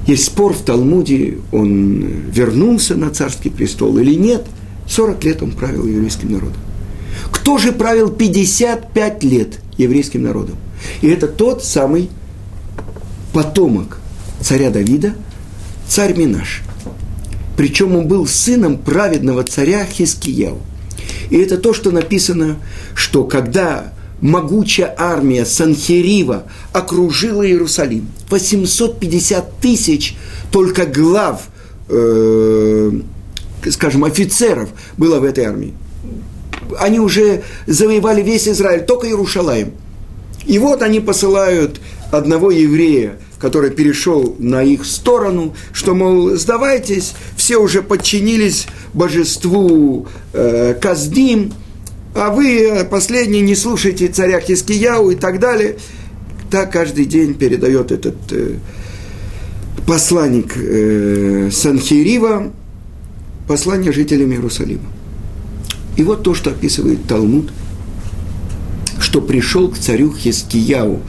Есть 0.05 0.25
спор 0.25 0.53
в 0.53 0.61
Талмуде, 0.61 1.39
он 1.51 2.29
вернулся 2.31 2.95
на 2.95 3.09
царский 3.09 3.49
престол 3.49 3.97
или 3.97 4.13
нет. 4.13 4.45
40 4.87 5.23
лет 5.23 5.41
он 5.41 5.53
правил 5.53 5.87
еврейским 5.87 6.31
народом. 6.31 6.61
Кто 7.31 7.57
же 7.57 7.71
правил 7.71 8.09
55 8.11 9.23
лет 9.23 9.59
еврейским 9.79 10.21
народом? 10.21 10.57
И 11.01 11.07
это 11.07 11.27
тот 11.27 11.63
самый 11.63 12.09
потомок 13.33 13.99
царя 14.41 14.69
Давида, 14.69 15.15
царь 15.87 16.15
Минаш. 16.15 16.61
Причем 17.57 17.95
он 17.95 18.07
был 18.07 18.27
сыном 18.27 18.77
праведного 18.77 19.43
царя 19.43 19.85
Хискияу. 19.85 20.59
И 21.29 21.37
это 21.37 21.57
то, 21.57 21.73
что 21.73 21.91
написано, 21.91 22.57
что 22.95 23.23
когда 23.23 23.93
могучая 24.21 24.93
армия 24.97 25.45
Санхерива 25.45 26.43
окружила 26.71 27.45
Иерусалим, 27.45 28.07
850 28.29 29.59
тысяч 29.59 30.15
только 30.51 30.85
глав, 30.85 31.49
э, 31.89 32.91
скажем, 33.69 34.03
офицеров 34.03 34.69
было 34.97 35.19
в 35.19 35.23
этой 35.23 35.45
армии. 35.45 35.73
Они 36.79 36.99
уже 36.99 37.43
завоевали 37.67 38.21
весь 38.21 38.47
Израиль, 38.47 38.85
только 38.85 39.07
Иерушалаем– 39.07 39.73
и 40.45 40.59
вот 40.59 40.81
они 40.81 40.99
посылают 40.99 41.79
одного 42.11 42.51
еврея, 42.51 43.17
который 43.39 43.71
перешел 43.71 44.35
на 44.39 44.63
их 44.63 44.85
сторону, 44.85 45.53
что, 45.71 45.95
мол, 45.95 46.31
сдавайтесь, 46.31 47.13
все 47.35 47.57
уже 47.57 47.81
подчинились 47.81 48.67
божеству 48.93 50.07
э, 50.33 50.75
Каздим, 50.79 51.53
а 52.15 52.29
вы, 52.29 52.87
последний, 52.89 53.41
не 53.41 53.55
слушайте 53.55 54.07
царя 54.07 54.39
Хискияу 54.39 55.11
и 55.11 55.15
так 55.15 55.39
далее. 55.39 55.77
Так 56.51 56.71
каждый 56.71 57.05
день 57.05 57.33
передает 57.33 57.91
этот 57.91 58.15
э, 58.31 58.57
посланник 59.87 60.53
э, 60.55 61.49
Санхирива 61.51 62.51
послание 63.47 63.91
жителям 63.91 64.31
Иерусалима. 64.31 64.89
И 65.97 66.03
вот 66.03 66.23
то, 66.23 66.33
что 66.33 66.51
описывает 66.51 67.05
Талмуд– 67.07 67.51
что 69.13 69.21
пришел 69.21 69.67
к 69.67 69.77
царю 69.77 70.11
Хискияу, 70.11 70.99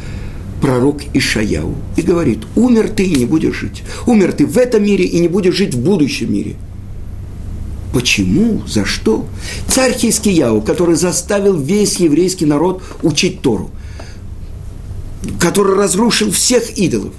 пророк 0.60 1.00
Ишаяу, 1.14 1.74
и 1.96 2.02
говорит, 2.02 2.40
умер 2.54 2.90
ты 2.90 3.04
и 3.04 3.14
не 3.14 3.24
будешь 3.24 3.54
жить. 3.54 3.82
Умер 4.06 4.34
ты 4.34 4.44
в 4.44 4.58
этом 4.58 4.84
мире 4.84 5.06
и 5.06 5.20
не 5.20 5.28
будешь 5.28 5.54
жить 5.54 5.72
в 5.72 5.82
будущем 5.82 6.30
мире. 6.30 6.56
Почему? 7.94 8.60
За 8.66 8.84
что? 8.84 9.26
Царь 9.68 9.94
Хискияу, 9.94 10.60
который 10.60 10.96
заставил 10.96 11.58
весь 11.58 11.96
еврейский 11.96 12.44
народ 12.44 12.82
учить 13.02 13.40
Тору, 13.40 13.70
который 15.40 15.74
разрушил 15.74 16.30
всех 16.30 16.76
идолов. 16.76 17.14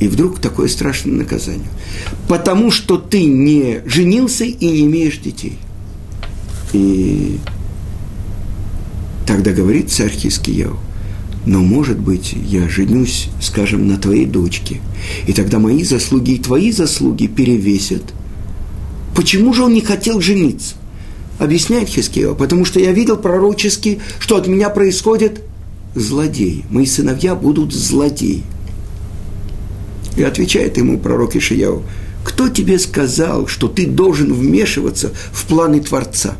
И 0.00 0.08
вдруг 0.08 0.38
такое 0.38 0.68
страшное 0.68 1.14
наказание. 1.14 1.70
Потому 2.28 2.70
что 2.70 2.98
ты 2.98 3.24
не 3.24 3.80
женился 3.86 4.44
и 4.44 4.66
не 4.66 4.82
имеешь 4.82 5.16
детей. 5.16 5.56
И 6.74 7.38
Тогда 9.28 9.52
говорит 9.52 9.90
царь 9.90 10.10
Хискияу, 10.10 10.78
но, 11.44 11.58
может 11.60 11.98
быть, 11.98 12.32
я 12.32 12.66
женюсь, 12.66 13.28
скажем, 13.42 13.86
на 13.86 13.98
твоей 13.98 14.24
дочке, 14.24 14.80
и 15.26 15.34
тогда 15.34 15.58
мои 15.58 15.84
заслуги 15.84 16.30
и 16.30 16.38
твои 16.38 16.72
заслуги 16.72 17.26
перевесят. 17.26 18.00
Почему 19.14 19.52
же 19.52 19.64
он 19.64 19.74
не 19.74 19.82
хотел 19.82 20.22
жениться? 20.22 20.76
Объясняет 21.38 21.90
Хискео, 21.90 22.34
потому 22.34 22.64
что 22.64 22.80
я 22.80 22.90
видел 22.92 23.18
пророчески, 23.18 24.00
что 24.18 24.36
от 24.36 24.46
меня 24.46 24.70
происходит 24.70 25.42
злодей. 25.94 26.64
Мои 26.70 26.86
сыновья 26.86 27.34
будут 27.34 27.74
злодеи. 27.74 28.44
И 30.16 30.22
отвечает 30.22 30.78
ему 30.78 30.98
пророк 30.98 31.36
Ишияу, 31.36 31.82
кто 32.24 32.48
тебе 32.48 32.78
сказал, 32.78 33.46
что 33.46 33.68
ты 33.68 33.86
должен 33.86 34.32
вмешиваться 34.32 35.12
в 35.32 35.44
планы 35.44 35.80
Творца? 35.80 36.34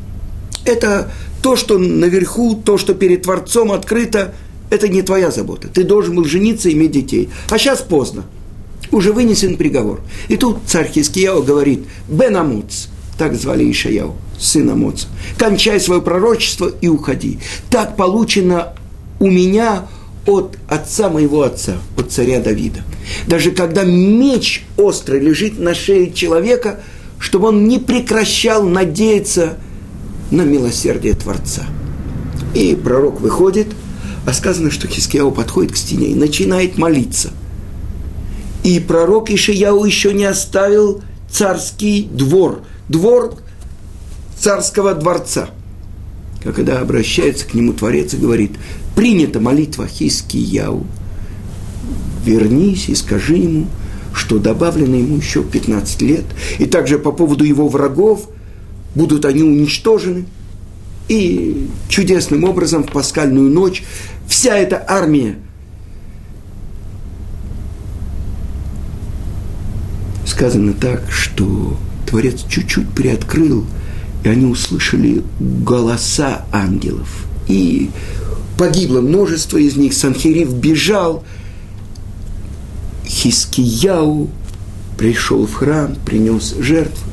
Это 0.68 1.10
то, 1.40 1.56
что 1.56 1.78
наверху, 1.78 2.54
то, 2.54 2.76
что 2.76 2.92
перед 2.92 3.22
Творцом 3.22 3.72
открыто, 3.72 4.34
это 4.68 4.86
не 4.88 5.00
твоя 5.00 5.30
забота. 5.30 5.68
Ты 5.68 5.82
должен 5.82 6.14
был 6.14 6.26
жениться 6.26 6.68
и 6.68 6.74
иметь 6.74 6.90
детей. 6.90 7.30
А 7.48 7.58
сейчас 7.58 7.80
поздно. 7.80 8.24
Уже 8.90 9.12
вынесен 9.12 9.56
приговор. 9.56 10.00
И 10.28 10.36
тут 10.36 10.58
царь 10.66 10.90
Хискияу 10.90 11.42
говорит, 11.42 11.86
Бен 12.08 12.36
Амуц, 12.36 12.88
так 13.16 13.34
звали 13.34 13.70
Ишаяу, 13.70 14.16
сын 14.38 14.68
Амуца, 14.68 15.08
кончай 15.38 15.80
свое 15.80 16.02
пророчество 16.02 16.70
и 16.80 16.88
уходи. 16.88 17.38
Так 17.70 17.96
получено 17.96 18.74
у 19.20 19.26
меня 19.26 19.86
от 20.26 20.58
отца 20.68 21.08
моего 21.08 21.42
отца, 21.42 21.76
от 21.96 22.12
царя 22.12 22.40
Давида. 22.40 22.82
Даже 23.26 23.52
когда 23.52 23.84
меч 23.84 24.64
острый 24.76 25.20
лежит 25.20 25.58
на 25.58 25.74
шее 25.74 26.12
человека, 26.12 26.80
чтобы 27.18 27.48
он 27.48 27.66
не 27.68 27.78
прекращал 27.78 28.64
надеяться– 28.64 29.56
на 30.30 30.42
милосердие 30.42 31.14
Творца. 31.14 31.64
И 32.54 32.74
пророк 32.74 33.20
выходит, 33.20 33.68
а 34.26 34.32
сказано, 34.32 34.70
что 34.70 34.88
Хискияу 34.88 35.32
подходит 35.32 35.72
к 35.72 35.76
стене 35.76 36.08
и 36.08 36.14
начинает 36.14 36.78
молиться. 36.78 37.30
И 38.64 38.80
пророк 38.80 39.30
Ишияу 39.30 39.84
еще 39.84 40.12
не 40.12 40.24
оставил 40.24 41.02
царский 41.30 42.08
двор, 42.10 42.62
двор 42.88 43.34
царского 44.38 44.94
дворца. 44.94 45.50
Когда 46.42 46.80
обращается 46.80 47.46
к 47.46 47.54
нему 47.54 47.72
Творец 47.72 48.14
и 48.14 48.18
говорит, 48.18 48.52
принята 48.94 49.40
молитва 49.40 49.86
Хискияу, 49.86 50.86
вернись 52.24 52.88
и 52.88 52.94
скажи 52.94 53.36
ему, 53.36 53.66
что 54.14 54.38
добавлено 54.38 54.96
ему 54.96 55.16
еще 55.16 55.42
15 55.42 56.02
лет. 56.02 56.24
И 56.58 56.66
также 56.66 56.98
по 56.98 57.12
поводу 57.12 57.44
его 57.44 57.68
врагов 57.68 58.28
будут 58.98 59.24
они 59.24 59.42
уничтожены. 59.42 60.26
И 61.08 61.68
чудесным 61.88 62.44
образом 62.44 62.82
в 62.82 62.92
пасхальную 62.92 63.50
ночь 63.50 63.82
вся 64.26 64.56
эта 64.56 64.84
армия 64.86 65.36
сказано 70.26 70.74
так, 70.74 71.10
что 71.10 71.78
Творец 72.06 72.44
чуть-чуть 72.48 72.90
приоткрыл, 72.90 73.64
и 74.22 74.28
они 74.28 74.44
услышали 74.44 75.22
голоса 75.40 76.44
ангелов. 76.52 77.26
И 77.48 77.90
погибло 78.58 79.00
множество 79.00 79.56
из 79.56 79.76
них, 79.76 79.94
Санхирив 79.94 80.52
бежал, 80.54 81.24
Хискияу 83.06 84.28
пришел 84.98 85.46
в 85.46 85.54
храм, 85.54 85.96
принес 86.04 86.54
жертву. 86.58 87.07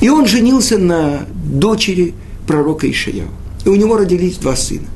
И 0.00 0.08
он 0.08 0.26
женился 0.26 0.78
на 0.78 1.26
дочери 1.44 2.14
пророка 2.46 2.90
Ишаяу. 2.90 3.28
И 3.64 3.68
у 3.68 3.76
него 3.76 3.96
родились 3.96 4.36
два 4.36 4.56
сына. 4.56 4.86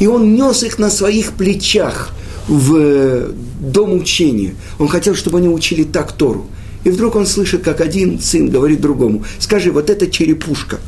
И 0.00 0.06
он 0.06 0.34
нес 0.34 0.62
их 0.62 0.78
на 0.78 0.90
своих 0.90 1.32
плечах 1.32 2.14
в 2.48 3.32
дом 3.60 3.94
учения. 3.94 4.54
Он 4.78 4.88
хотел, 4.88 5.14
чтобы 5.14 5.38
они 5.38 5.48
учили 5.48 5.84
так 5.84 6.12
Тору. 6.12 6.46
И 6.84 6.90
вдруг 6.90 7.16
он 7.16 7.26
слышит, 7.26 7.62
как 7.62 7.80
один 7.80 8.20
сын 8.20 8.48
говорит 8.48 8.80
другому, 8.80 9.24
скажи, 9.38 9.72
вот 9.72 9.88
эта 9.88 10.06
черепушка, 10.06 10.80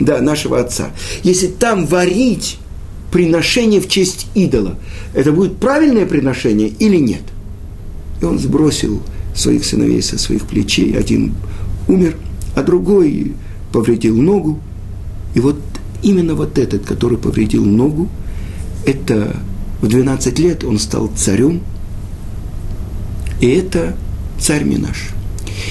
да, 0.00 0.20
нашего 0.20 0.58
отца, 0.58 0.90
если 1.22 1.46
там 1.46 1.86
варить 1.86 2.58
приношение 3.12 3.80
в 3.80 3.88
честь 3.88 4.26
идола, 4.34 4.76
это 5.14 5.30
будет 5.30 5.58
правильное 5.58 6.06
приношение 6.06 6.68
или 6.68 6.96
нет? 6.96 7.22
И 8.20 8.24
он 8.24 8.40
сбросил 8.40 9.00
своих 9.36 9.64
сыновей 9.64 10.02
со 10.02 10.18
своих 10.18 10.46
плечей, 10.46 10.98
один 10.98 11.34
умер, 11.86 12.16
а 12.54 12.62
другой 12.62 13.34
повредил 13.72 14.16
ногу. 14.16 14.60
И 15.34 15.40
вот 15.40 15.56
именно 16.02 16.34
вот 16.34 16.58
этот, 16.58 16.84
который 16.84 17.18
повредил 17.18 17.64
ногу, 17.64 18.08
это 18.86 19.36
в 19.80 19.88
12 19.88 20.38
лет 20.38 20.64
он 20.64 20.78
стал 20.78 21.10
царем, 21.16 21.62
и 23.40 23.48
это 23.48 23.96
царь 24.38 24.64
Минаш. 24.64 25.10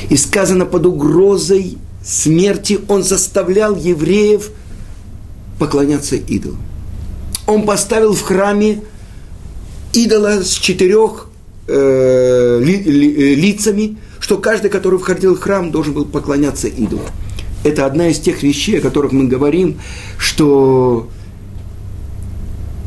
И 0.10 0.18
сказано 0.18 0.66
под 0.66 0.86
угрозой 0.86 1.78
смерти 2.04 2.80
он 2.88 3.04
заставлял 3.04 3.76
евреев 3.76 4.52
поклоняться 5.60 6.16
идолу. 6.16 6.58
Он 7.48 7.64
поставил 7.64 8.14
в 8.14 8.22
храме 8.22 8.82
идола 9.94 10.44
с 10.44 10.54
четырех 10.54 11.30
э, 11.68 12.60
ли, 12.62 12.84
ли, 12.84 13.36
лицами, 13.36 13.98
что 14.24 14.38
каждый, 14.38 14.72
который 14.72 15.00
входил 15.00 15.36
в 15.36 15.42
храм, 15.42 15.70
должен 15.70 15.94
был 15.94 16.06
поклоняться 16.06 16.70
идолу. 16.70 17.04
Это 17.66 17.86
одна 17.86 18.08
из 18.08 18.20
тех 18.20 18.42
вещей, 18.42 18.78
о 18.78 18.82
которых 18.82 19.12
мы 19.12 19.28
говорим, 19.28 19.82
что 20.18 21.10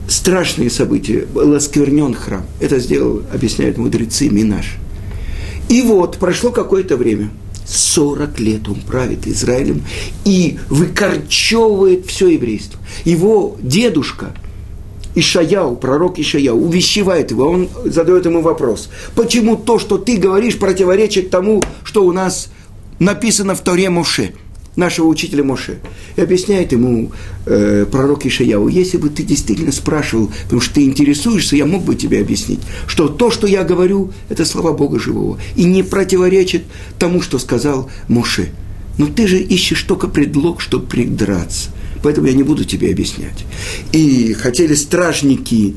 страшные 0.09 0.71
события, 0.71 1.27
был 1.27 1.55
осквернен 1.55 2.15
храм. 2.15 2.47
Это 2.59 2.79
сделал, 2.79 3.23
объясняют 3.31 3.77
мудрецы, 3.77 4.31
Минаш. 4.31 4.77
И 5.69 5.83
вот 5.83 6.17
прошло 6.17 6.53
какое-то 6.53 6.97
время, 6.97 7.29
40 7.67 8.41
лет 8.41 8.67
он 8.67 8.77
правит 8.77 9.27
Израилем 9.27 9.83
и 10.25 10.59
выкорчевывает 10.71 12.07
все 12.07 12.29
еврейство. 12.29 12.81
Его 13.05 13.59
дедушка– 13.61 14.35
Ишаяу, 15.17 15.77
пророк 15.77 16.19
Ишаяу, 16.19 16.63
увещевает 16.63 17.31
его, 17.31 17.49
он 17.49 17.69
задает 17.87 18.27
ему 18.27 18.43
вопрос, 18.43 18.91
почему 19.15 19.57
то, 19.57 19.79
что 19.79 19.97
ты 19.97 20.19
говоришь, 20.19 20.59
противоречит 20.59 21.31
тому, 21.31 21.63
что 21.85 22.05
у 22.05 22.13
нас 22.13 22.49
написано 22.99 23.55
в 23.55 23.63
Торе 23.63 23.89
Моше, 23.89 24.35
нашего 24.77 25.07
учителя 25.07 25.43
Моше. 25.43 25.79
И 26.17 26.21
объясняет 26.21 26.73
ему 26.73 27.13
э, 27.47 27.87
пророк 27.91 28.27
Ишаяу, 28.27 28.69
если 28.69 28.99
бы 28.99 29.09
ты 29.09 29.23
действительно 29.23 29.73
спрашивал, 29.73 30.31
потому 30.45 30.61
что 30.61 30.75
ты 30.75 30.85
интересуешься, 30.85 31.57
я 31.57 31.65
мог 31.65 31.83
бы 31.83 31.95
тебе 31.95 32.21
объяснить, 32.21 32.61
что 32.87 33.09
то, 33.09 33.31
что 33.31 33.47
я 33.47 33.65
говорю, 33.65 34.13
это 34.29 34.45
слова 34.45 34.75
Бога 34.75 35.01
живого, 35.01 35.39
и 35.57 35.65
не 35.65 35.83
противоречит 35.83 36.65
тому, 36.99 37.23
что 37.23 37.39
сказал 37.39 37.91
Моше. 38.09 38.51
Но 38.99 39.07
ты 39.07 39.27
же 39.27 39.39
ищешь 39.39 39.83
только 39.83 40.09
предлог, 40.09 40.61
чтобы 40.61 40.87
придраться 40.87 41.71
поэтому 42.07 42.29
я 42.29 42.35
не 42.35 42.45
буду 42.45 42.65
тебе 42.65 42.93
объяснять. 42.93 43.45
И 43.91 44.33
хотели 44.33 44.75
стражники 44.75 45.75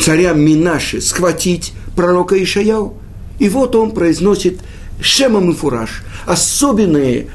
царя 0.00 0.32
Минаши 0.32 1.00
схватить 1.00 1.72
пророка 1.94 2.42
Ишаяу. 2.42 2.94
И 3.38 3.48
вот 3.48 3.76
он 3.76 3.92
произносит 3.92 4.58
Шемам 5.00 5.52
и 5.52 5.54
Фураж, 5.54 6.02
особенное 6.26 7.26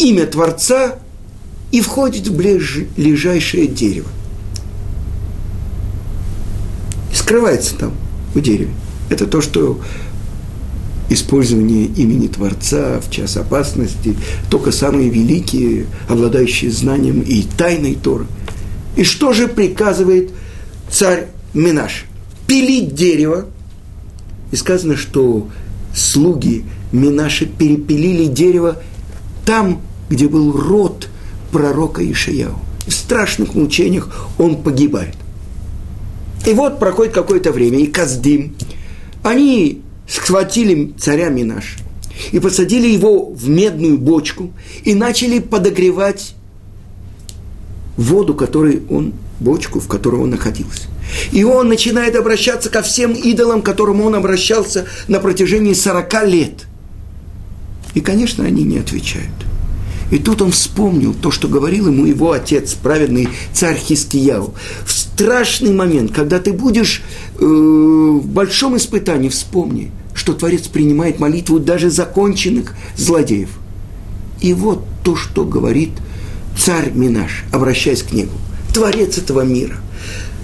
имя 0.00 0.26
Творца, 0.26 0.98
и 1.70 1.80
входит 1.80 2.26
в 2.26 2.36
ближайшее 2.36 3.68
дерево. 3.68 4.08
скрывается 7.12 7.76
там, 7.76 7.92
в 8.34 8.40
дереве. 8.40 8.72
Это 9.08 9.26
то, 9.26 9.40
что 9.40 9.80
использование 11.08 11.86
имени 11.86 12.26
Творца 12.26 13.00
в 13.00 13.10
час 13.10 13.36
опасности, 13.36 14.16
только 14.50 14.72
самые 14.72 15.08
великие, 15.08 15.86
обладающие 16.08 16.70
знанием 16.70 17.20
и 17.20 17.42
тайной 17.42 17.94
Торы. 17.94 18.26
И 18.96 19.04
что 19.04 19.32
же 19.32 19.46
приказывает 19.46 20.30
царь 20.90 21.28
Минаш? 21.54 22.06
Пилить 22.46 22.94
дерево. 22.94 23.46
И 24.52 24.56
сказано, 24.56 24.96
что 24.96 25.48
слуги 25.94 26.64
Минаши 26.92 27.46
перепилили 27.46 28.26
дерево 28.26 28.82
там, 29.44 29.80
где 30.08 30.28
был 30.28 30.52
род 30.52 31.08
пророка 31.50 32.02
Ишаяу. 32.10 32.58
В 32.86 32.92
страшных 32.92 33.54
мучениях 33.54 34.28
он 34.38 34.62
погибает. 34.62 35.14
И 36.46 36.52
вот 36.52 36.78
проходит 36.78 37.12
какое-то 37.12 37.50
время, 37.50 37.78
и 37.80 37.86
Каздим, 37.86 38.54
они 39.24 39.82
схватили 40.08 40.94
царя 40.98 41.28
Минаш 41.28 41.76
и 42.32 42.40
посадили 42.40 42.88
его 42.88 43.30
в 43.30 43.48
медную 43.48 43.98
бочку 43.98 44.52
и 44.84 44.94
начали 44.94 45.38
подогревать 45.38 46.34
воду, 47.96 48.34
которой 48.34 48.82
он, 48.88 49.14
бочку, 49.40 49.80
в 49.80 49.88
которой 49.88 50.20
он 50.20 50.30
находился. 50.30 50.88
И 51.32 51.44
он 51.44 51.68
начинает 51.68 52.16
обращаться 52.16 52.68
ко 52.70 52.82
всем 52.82 53.12
идолам, 53.12 53.62
к 53.62 53.66
которым 53.66 54.00
он 54.00 54.14
обращался 54.14 54.86
на 55.08 55.20
протяжении 55.20 55.72
40 55.72 56.26
лет. 56.26 56.66
И, 57.94 58.00
конечно, 58.00 58.44
они 58.44 58.64
не 58.64 58.78
отвечают. 58.78 59.30
И 60.10 60.18
тут 60.18 60.40
он 60.40 60.52
вспомнил 60.52 61.14
то, 61.14 61.30
что 61.30 61.48
говорил 61.48 61.88
ему 61.88 62.06
его 62.06 62.32
отец, 62.32 62.74
праведный 62.74 63.28
царь 63.52 63.76
Хискияу. 63.76 64.54
В 64.84 64.92
страшный 64.92 65.72
момент, 65.72 66.12
когда 66.12 66.38
ты 66.38 66.52
будешь 66.52 67.02
в 67.38 68.26
большом 68.26 68.76
испытании, 68.76 69.28
вспомни, 69.28 69.90
что 70.14 70.32
Творец 70.32 70.68
принимает 70.68 71.18
молитву 71.20 71.58
даже 71.58 71.90
законченных 71.90 72.74
злодеев. 72.96 73.50
И 74.40 74.52
вот 74.52 74.84
то, 75.02 75.16
что 75.16 75.44
говорит 75.44 75.90
царь 76.58 76.90
Минаш, 76.92 77.44
обращаясь 77.52 78.02
к 78.02 78.12
небу. 78.12 78.32
Творец 78.72 79.18
этого 79.18 79.42
мира, 79.42 79.76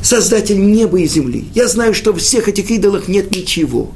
Создатель 0.02 0.58
неба 0.58 0.98
и 0.98 1.06
земли. 1.06 1.44
Я 1.54 1.68
знаю, 1.68 1.94
что 1.94 2.12
в 2.12 2.18
всех 2.18 2.48
этих 2.48 2.70
идолах 2.70 3.06
нет 3.06 3.34
ничего. 3.34 3.92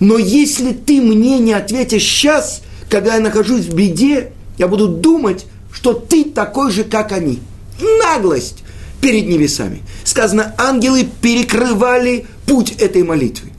Но 0.00 0.18
если 0.18 0.72
ты 0.72 1.00
мне 1.00 1.38
не 1.38 1.54
ответишь 1.54 2.02
сейчас, 2.02 2.60
когда 2.90 3.14
я 3.14 3.20
нахожусь 3.20 3.64
в 3.64 3.74
беде, 3.74 4.32
я 4.58 4.68
буду 4.68 4.86
думать, 4.86 5.46
что 5.72 5.94
ты 5.94 6.24
такой 6.24 6.70
же, 6.70 6.84
как 6.84 7.12
они. 7.12 7.40
Наглость 7.80 8.64
перед 9.00 9.28
небесами. 9.28 9.82
Сказано, 10.04 10.54
ангелы 10.58 11.08
перекрывали 11.22 12.26
путь 12.46 12.72
этой 12.72 13.02
молитвы. 13.02 13.50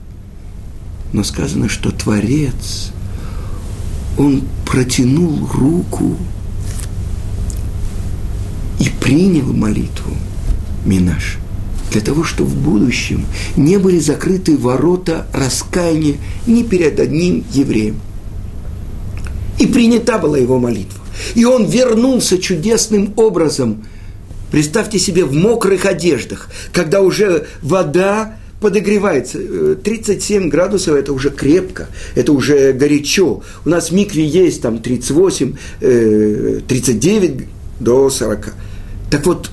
Но 1.13 1.23
сказано, 1.23 1.69
что 1.69 1.91
Творец, 1.91 2.91
он 4.17 4.43
протянул 4.65 5.47
руку 5.54 6.17
и 8.80 8.89
принял 9.02 9.54
молитву 9.54 10.15
Минаш 10.86 11.38
для 11.91 12.02
того, 12.02 12.23
чтобы 12.23 12.50
в 12.50 12.56
будущем 12.58 13.26
не 13.56 13.78
были 13.78 14.00
закрыты 14.00 14.58
ворота 14.58 15.28
раскаяния 15.34 16.17
ни 16.45 16.63
перед 16.63 17.00
одним 17.00 17.43
евреем. 17.54 18.00
И 19.58 19.65
принята 19.65 20.17
была 20.17 20.38
его 20.38 20.60
молитва. 20.60 21.00
И 21.34 21.45
он 21.45 21.65
вернулся 21.65 22.38
чудесным 22.38 23.13
образом. 23.15 23.86
Представьте 24.52 25.00
себе 25.00 25.26
в 25.26 25.34
мокрых 25.34 25.86
одеждах, 25.86 26.50
когда 26.71 27.02
уже 27.02 27.47
вода 27.62 28.37
подогревается. 28.59 29.75
37 29.75 30.49
градусов– 30.49 30.95
это 30.95 31.13
уже 31.13 31.29
крепко, 31.29 31.87
это 32.15 32.31
уже 32.33 32.73
горячо. 32.73 33.43
У 33.65 33.69
нас 33.69 33.89
в 33.89 33.93
микве 33.93 34.25
есть 34.25 34.61
там 34.61 34.79
38, 34.79 35.55
39 35.79 37.31
э, 37.31 37.43
до 37.79 38.09
40. 38.09 38.53
Так 39.09 39.25
вот, 39.25 39.51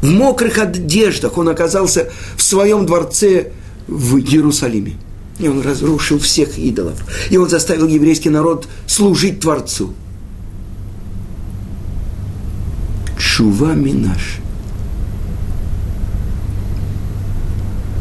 в 0.00 0.06
мокрых 0.06 0.58
одеждах 0.58 1.38
он 1.38 1.48
оказался 1.48 2.10
в 2.36 2.42
своем 2.42 2.86
дворце 2.86 3.52
в 3.86 4.18
Иерусалиме. 4.18 4.94
И 5.38 5.48
он 5.48 5.62
разрушил 5.62 6.18
всех 6.18 6.58
идолов. 6.58 6.98
И 7.30 7.36
он 7.36 7.48
заставил 7.48 7.86
еврейский 7.86 8.30
народ 8.30 8.68
служить 8.86 9.40
Творцу. 9.40 9.94
Чува 13.18 13.74
Минаш. 13.74 14.41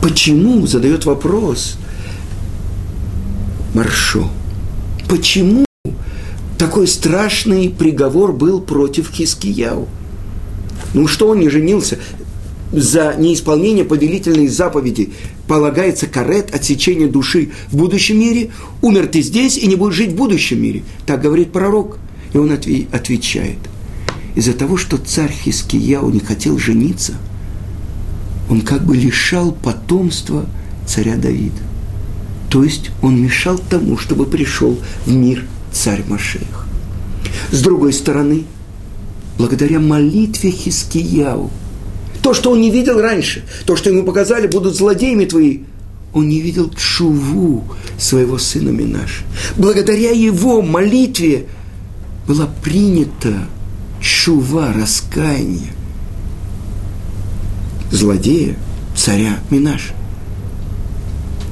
Почему, 0.02 0.66
задает 0.66 1.06
вопрос 1.06 1.78
Маршо, 3.76 4.28
почему 5.08 5.64
такой 6.58 6.88
страшный 6.88 7.70
приговор 7.70 8.34
был 8.34 8.62
против 8.62 9.12
Хискияу? 9.12 9.88
Ну 10.96 11.08
что 11.08 11.30
он 11.30 11.40
не 11.40 11.50
женился? 11.50 12.00
За 12.72 13.16
неисполнение 13.18 13.86
повелительной 13.86 14.48
заповеди 14.48 15.12
полагается 15.48 16.08
карет 16.08 16.56
отсечение 16.56 17.08
души 17.08 17.52
в 17.70 17.78
будущем 17.78 18.20
мире. 18.20 18.50
Умер 18.82 19.08
ты 19.08 19.22
здесь 19.22 19.58
и 19.58 19.68
не 19.68 19.76
будешь 19.76 19.96
жить 19.96 20.14
в 20.14 20.16
будущем 20.16 20.62
мире. 20.64 20.84
Так 21.06 21.22
говорит 21.22 21.52
пророк. 21.52 22.00
И 22.34 22.38
он 22.38 22.52
отвечает. 22.52 23.58
Из-за 24.36 24.54
того, 24.54 24.78
что 24.78 24.98
царь 24.98 25.32
Хискияу 25.32 26.10
не 26.10 26.22
хотел 26.22 26.58
жениться– 26.58 27.14
он 28.50 28.62
как 28.62 28.86
бы 28.86 28.96
лишал 28.96 29.52
потомства 29.52 30.46
царя 30.86 31.16
Давида. 31.16 31.62
То 32.50 32.64
есть 32.64 32.92
он 33.02 33.22
мешал 33.22 33.58
тому, 33.58 33.98
чтобы 33.98 34.26
пришел 34.26 34.78
в 35.06 35.12
мир 35.12 35.46
царь 35.72 36.04
Машех. 36.08 36.68
С 37.52 37.62
другой 37.62 37.94
стороны, 37.94 38.44
благодаря 39.38 39.80
молитве 39.80 40.52
Хискияу, 40.52 41.50
то, 42.22 42.34
что 42.34 42.52
он 42.52 42.62
не 42.62 42.70
видел 42.70 43.00
раньше, 43.00 43.44
то, 43.66 43.76
что 43.76 43.90
ему 43.90 44.04
показали, 44.04 44.48
будут 44.48 44.76
злодеями 44.76 45.26
твои, 45.26 45.60
он 46.14 46.28
не 46.28 46.42
видел 46.42 46.70
чуву 46.72 47.64
своего 47.98 48.38
сына 48.38 48.70
Минаша. 48.70 49.24
Благодаря 49.56 50.12
его 50.12 50.62
молитве 50.62 51.48
была 52.28 52.50
принята 52.62 53.48
чува, 54.02 54.74
раскаяние 54.74 55.72
злодея, 57.92 58.56
царя 58.96 59.40
Минаш. 59.50 59.92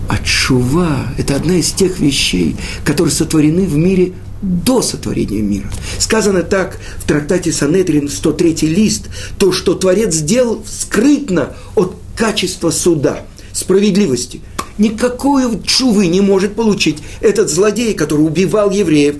А 0.07 0.17
чува– 0.17 1.13
это 1.17 1.35
одна 1.35 1.55
из 1.55 1.71
тех 1.71 1.99
вещей, 1.99 2.55
которые 2.83 3.13
сотворены 3.13 3.67
в 3.67 3.75
мире 3.75 4.13
до 4.41 4.81
сотворения 4.81 5.41
мира. 5.41 5.69
Сказано 5.99 6.43
так 6.43 6.79
в 6.97 7.03
трактате 7.05 7.51
Санедрин, 7.51 8.09
103 8.09 8.55
лист, 8.67 9.09
то, 9.37 9.51
что 9.51 9.75
Творец 9.75 10.15
сделал 10.15 10.63
скрытно 10.65 11.55
от 11.75 11.95
качества 12.15 12.71
суда, 12.71 13.25
справедливости. 13.53 14.41
Никакой 14.77 15.61
чувы 15.63 16.07
не 16.07 16.21
может 16.21 16.55
получить 16.55 16.99
этот 17.19 17.49
злодей, 17.49 17.93
который 17.93 18.21
убивал 18.21 18.71
евреев, 18.71 19.15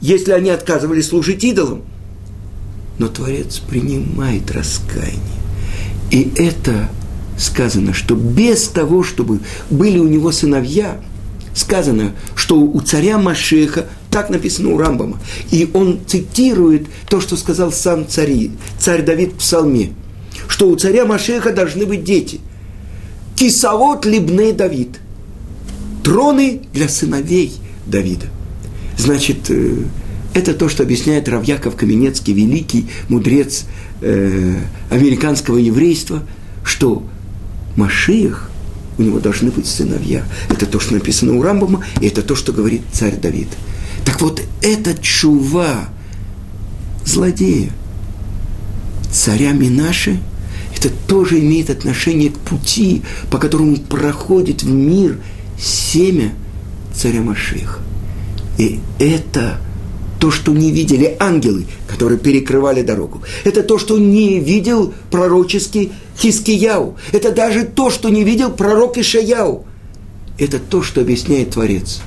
если 0.00 0.32
они 0.32 0.50
отказывались 0.50 1.08
служить 1.08 1.44
идолам. 1.44 1.82
Но 2.98 3.08
Творец 3.08 3.58
принимает 3.58 4.50
раскаяние. 4.52 5.39
И 6.10 6.32
это 6.36 6.88
сказано, 7.38 7.94
что 7.94 8.14
без 8.14 8.68
того, 8.68 9.02
чтобы 9.02 9.40
были 9.70 9.98
у 9.98 10.08
него 10.08 10.32
сыновья, 10.32 11.00
сказано, 11.54 12.12
что 12.34 12.56
у 12.60 12.80
царя 12.80 13.18
Машеха, 13.18 13.86
так 14.10 14.30
написано 14.30 14.70
у 14.70 14.78
Рамбама, 14.78 15.18
и 15.50 15.68
он 15.72 16.00
цитирует 16.06 16.86
то, 17.08 17.20
что 17.20 17.36
сказал 17.36 17.72
сам 17.72 18.06
царь, 18.08 18.50
царь 18.78 19.02
Давид 19.02 19.32
в 19.32 19.36
псалме, 19.36 19.92
что 20.48 20.68
у 20.68 20.76
царя 20.76 21.04
Машеха 21.04 21.52
должны 21.52 21.86
быть 21.86 22.04
дети. 22.04 22.40
Кисавод 23.36 24.04
либней 24.04 24.52
Давид. 24.52 24.98
Троны 26.04 26.62
для 26.72 26.88
сыновей 26.88 27.52
Давида. 27.86 28.26
Значит, 28.98 29.50
э, 29.50 29.84
это 30.34 30.54
то, 30.54 30.68
что 30.68 30.82
объясняет 30.82 31.28
Равьяков 31.28 31.76
Каменецкий, 31.76 32.32
великий 32.32 32.86
мудрец 33.08 33.64
э, 34.00 34.56
американского 34.90 35.58
еврейства, 35.58 36.22
что 36.64 37.02
Машиях, 37.76 38.50
у 38.98 39.02
него 39.02 39.18
должны 39.18 39.50
быть 39.50 39.66
сыновья. 39.66 40.24
Это 40.48 40.66
то, 40.66 40.78
что 40.78 40.94
написано 40.94 41.34
у 41.34 41.42
Рамбама, 41.42 41.84
и 42.00 42.06
это 42.06 42.22
то, 42.22 42.36
что 42.36 42.52
говорит 42.52 42.82
царь 42.92 43.16
Давид. 43.16 43.48
Так 44.04 44.20
вот, 44.20 44.42
эта 44.62 44.94
чува 45.00 45.88
злодея, 47.04 47.70
царя 49.10 49.52
Минаши, 49.52 50.20
это 50.76 50.90
тоже 51.08 51.40
имеет 51.40 51.70
отношение 51.70 52.30
к 52.30 52.38
пути, 52.38 53.02
по 53.30 53.38
которому 53.38 53.76
проходит 53.76 54.62
в 54.62 54.70
мир 54.70 55.18
семя 55.58 56.32
царя 56.94 57.20
Машиха. 57.22 57.80
И 58.58 58.80
это– 58.98 59.60
то, 60.20 60.30
что 60.30 60.52
не 60.52 60.70
видели 60.70 61.16
ангелы, 61.18 61.64
которые 61.88 62.18
перекрывали 62.18 62.82
дорогу. 62.82 63.22
Это 63.44 63.62
то, 63.62 63.78
что 63.78 63.98
не 63.98 64.38
видел 64.38 64.92
пророческий 65.10 65.92
Хискияу. 66.18 66.96
Это 67.12 67.32
даже 67.32 67.64
то, 67.64 67.90
что 67.90 68.10
не 68.10 68.22
видел 68.22 68.50
пророк 68.50 68.98
Ишаяу. 68.98 69.64
Это 70.38 70.58
то, 70.58 70.82
что 70.82 71.00
объясняет 71.00 71.50
Творец. 71.50 72.02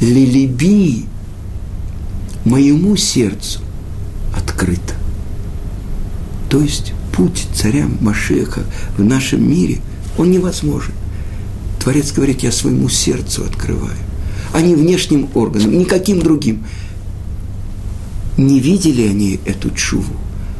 Лилиби 0.00 1.06
моему 2.44 2.96
сердцу 2.96 3.60
открыто. 4.36 4.94
То 6.50 6.60
есть 6.60 6.92
путь 7.16 7.46
царя 7.54 7.88
Машеха 8.00 8.60
в 8.98 9.02
нашем 9.02 9.48
мире, 9.48 9.80
он 10.18 10.30
невозможен. 10.30 10.92
Творец 11.80 12.12
говорит, 12.12 12.42
я 12.42 12.52
своему 12.52 12.90
сердцу 12.90 13.44
открываю, 13.44 13.96
а 14.52 14.60
не 14.60 14.74
внешним 14.74 15.30
органам, 15.34 15.78
никаким 15.78 16.20
другим 16.20 16.64
не 18.36 18.60
видели 18.60 19.02
они 19.02 19.40
эту 19.44 19.70
чуву. 19.70 20.14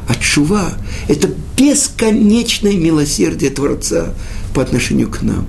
А 0.07 0.15
чува– 0.15 0.73
это 1.07 1.29
бесконечное 1.57 2.75
милосердие 2.75 3.51
Творца 3.51 4.13
по 4.53 4.61
отношению 4.61 5.09
к 5.09 5.21
нам. 5.21 5.45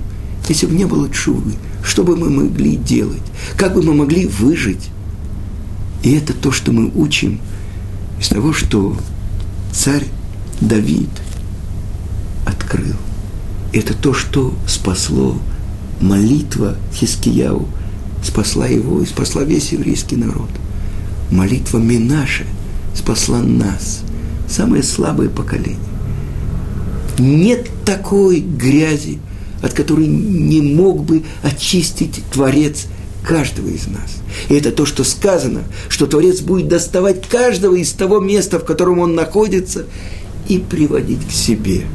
Если 0.47 0.65
бы 0.65 0.75
не 0.75 0.85
было 0.85 1.09
чувы, 1.09 1.53
что 1.83 2.03
бы 2.03 2.15
мы 2.15 2.29
могли 2.29 2.75
делать? 2.75 3.21
Как 3.57 3.73
бы 3.73 3.81
мы 3.81 3.93
могли 3.93 4.25
выжить? 4.25 4.89
И 6.03 6.13
это 6.13 6.33
то, 6.33 6.51
что 6.51 6.71
мы 6.71 6.91
учим 6.95 7.39
из 8.19 8.29
того, 8.29 8.53
что 8.53 8.97
царь 9.73 10.05
Давид 10.61 11.09
открыл. 12.45 12.95
Это 13.73 13.93
то, 13.93 14.13
что 14.13 14.53
спасло 14.67 15.37
молитва 15.99 16.77
Хискияу, 16.93 17.67
спасла 18.23 18.67
его 18.67 19.01
и 19.01 19.05
спасла 19.05 19.43
весь 19.43 19.73
еврейский 19.73 20.15
народ– 20.15 20.49
молитва 21.31 21.77
Минаши 21.77 22.45
спасла 22.93 23.41
нас, 23.41 24.01
самое 24.47 24.83
слабое 24.83 25.29
поколение. 25.29 25.79
Нет 27.17 27.69
такой 27.85 28.39
грязи, 28.39 29.19
от 29.61 29.73
которой 29.73 30.07
не 30.07 30.61
мог 30.61 31.03
бы 31.03 31.23
очистить 31.43 32.23
Творец 32.31 32.87
каждого 33.23 33.67
из 33.67 33.87
нас. 33.87 34.17
И 34.49 34.53
это 34.53 34.71
то, 34.71 34.85
что 34.85 35.03
сказано, 35.03 35.63
что 35.89 36.07
Творец 36.07 36.41
будет 36.41 36.67
доставать 36.67 37.27
каждого 37.27 37.75
из 37.75 37.91
того 37.91 38.19
места, 38.19 38.59
в 38.59 38.65
котором 38.65 38.99
он 38.99 39.15
находится, 39.15 39.85
и 40.47 40.59
приводить 40.59 41.25
к 41.27 41.31
себе. 41.31 41.85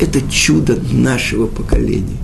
Это 0.00 0.20
чудо 0.30 0.78
нашего 0.90 1.46
поколения. 1.46 2.16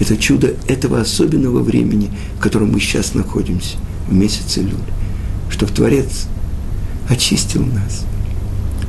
Это 0.00 0.16
чудо 0.16 0.54
этого 0.68 1.00
особенного 1.00 1.60
времени, 1.60 2.10
в 2.38 2.40
котором 2.40 2.72
мы 2.72 2.80
сейчас 2.80 3.14
находимся, 3.14 3.76
в 4.08 4.14
месяце 4.14 4.60
Люль 4.60 5.01
чтобы 5.52 5.70
Творец 5.72 6.26
очистил 7.08 7.64
нас, 7.64 8.04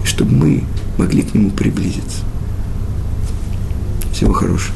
чтобы 0.06 0.32
мы 0.32 0.63
могли 0.98 1.21
к 1.21 1.33
Нему 1.35 1.52
приблизиться. 1.52 2.21
Всего 4.13 4.33
хорошего. 4.33 4.73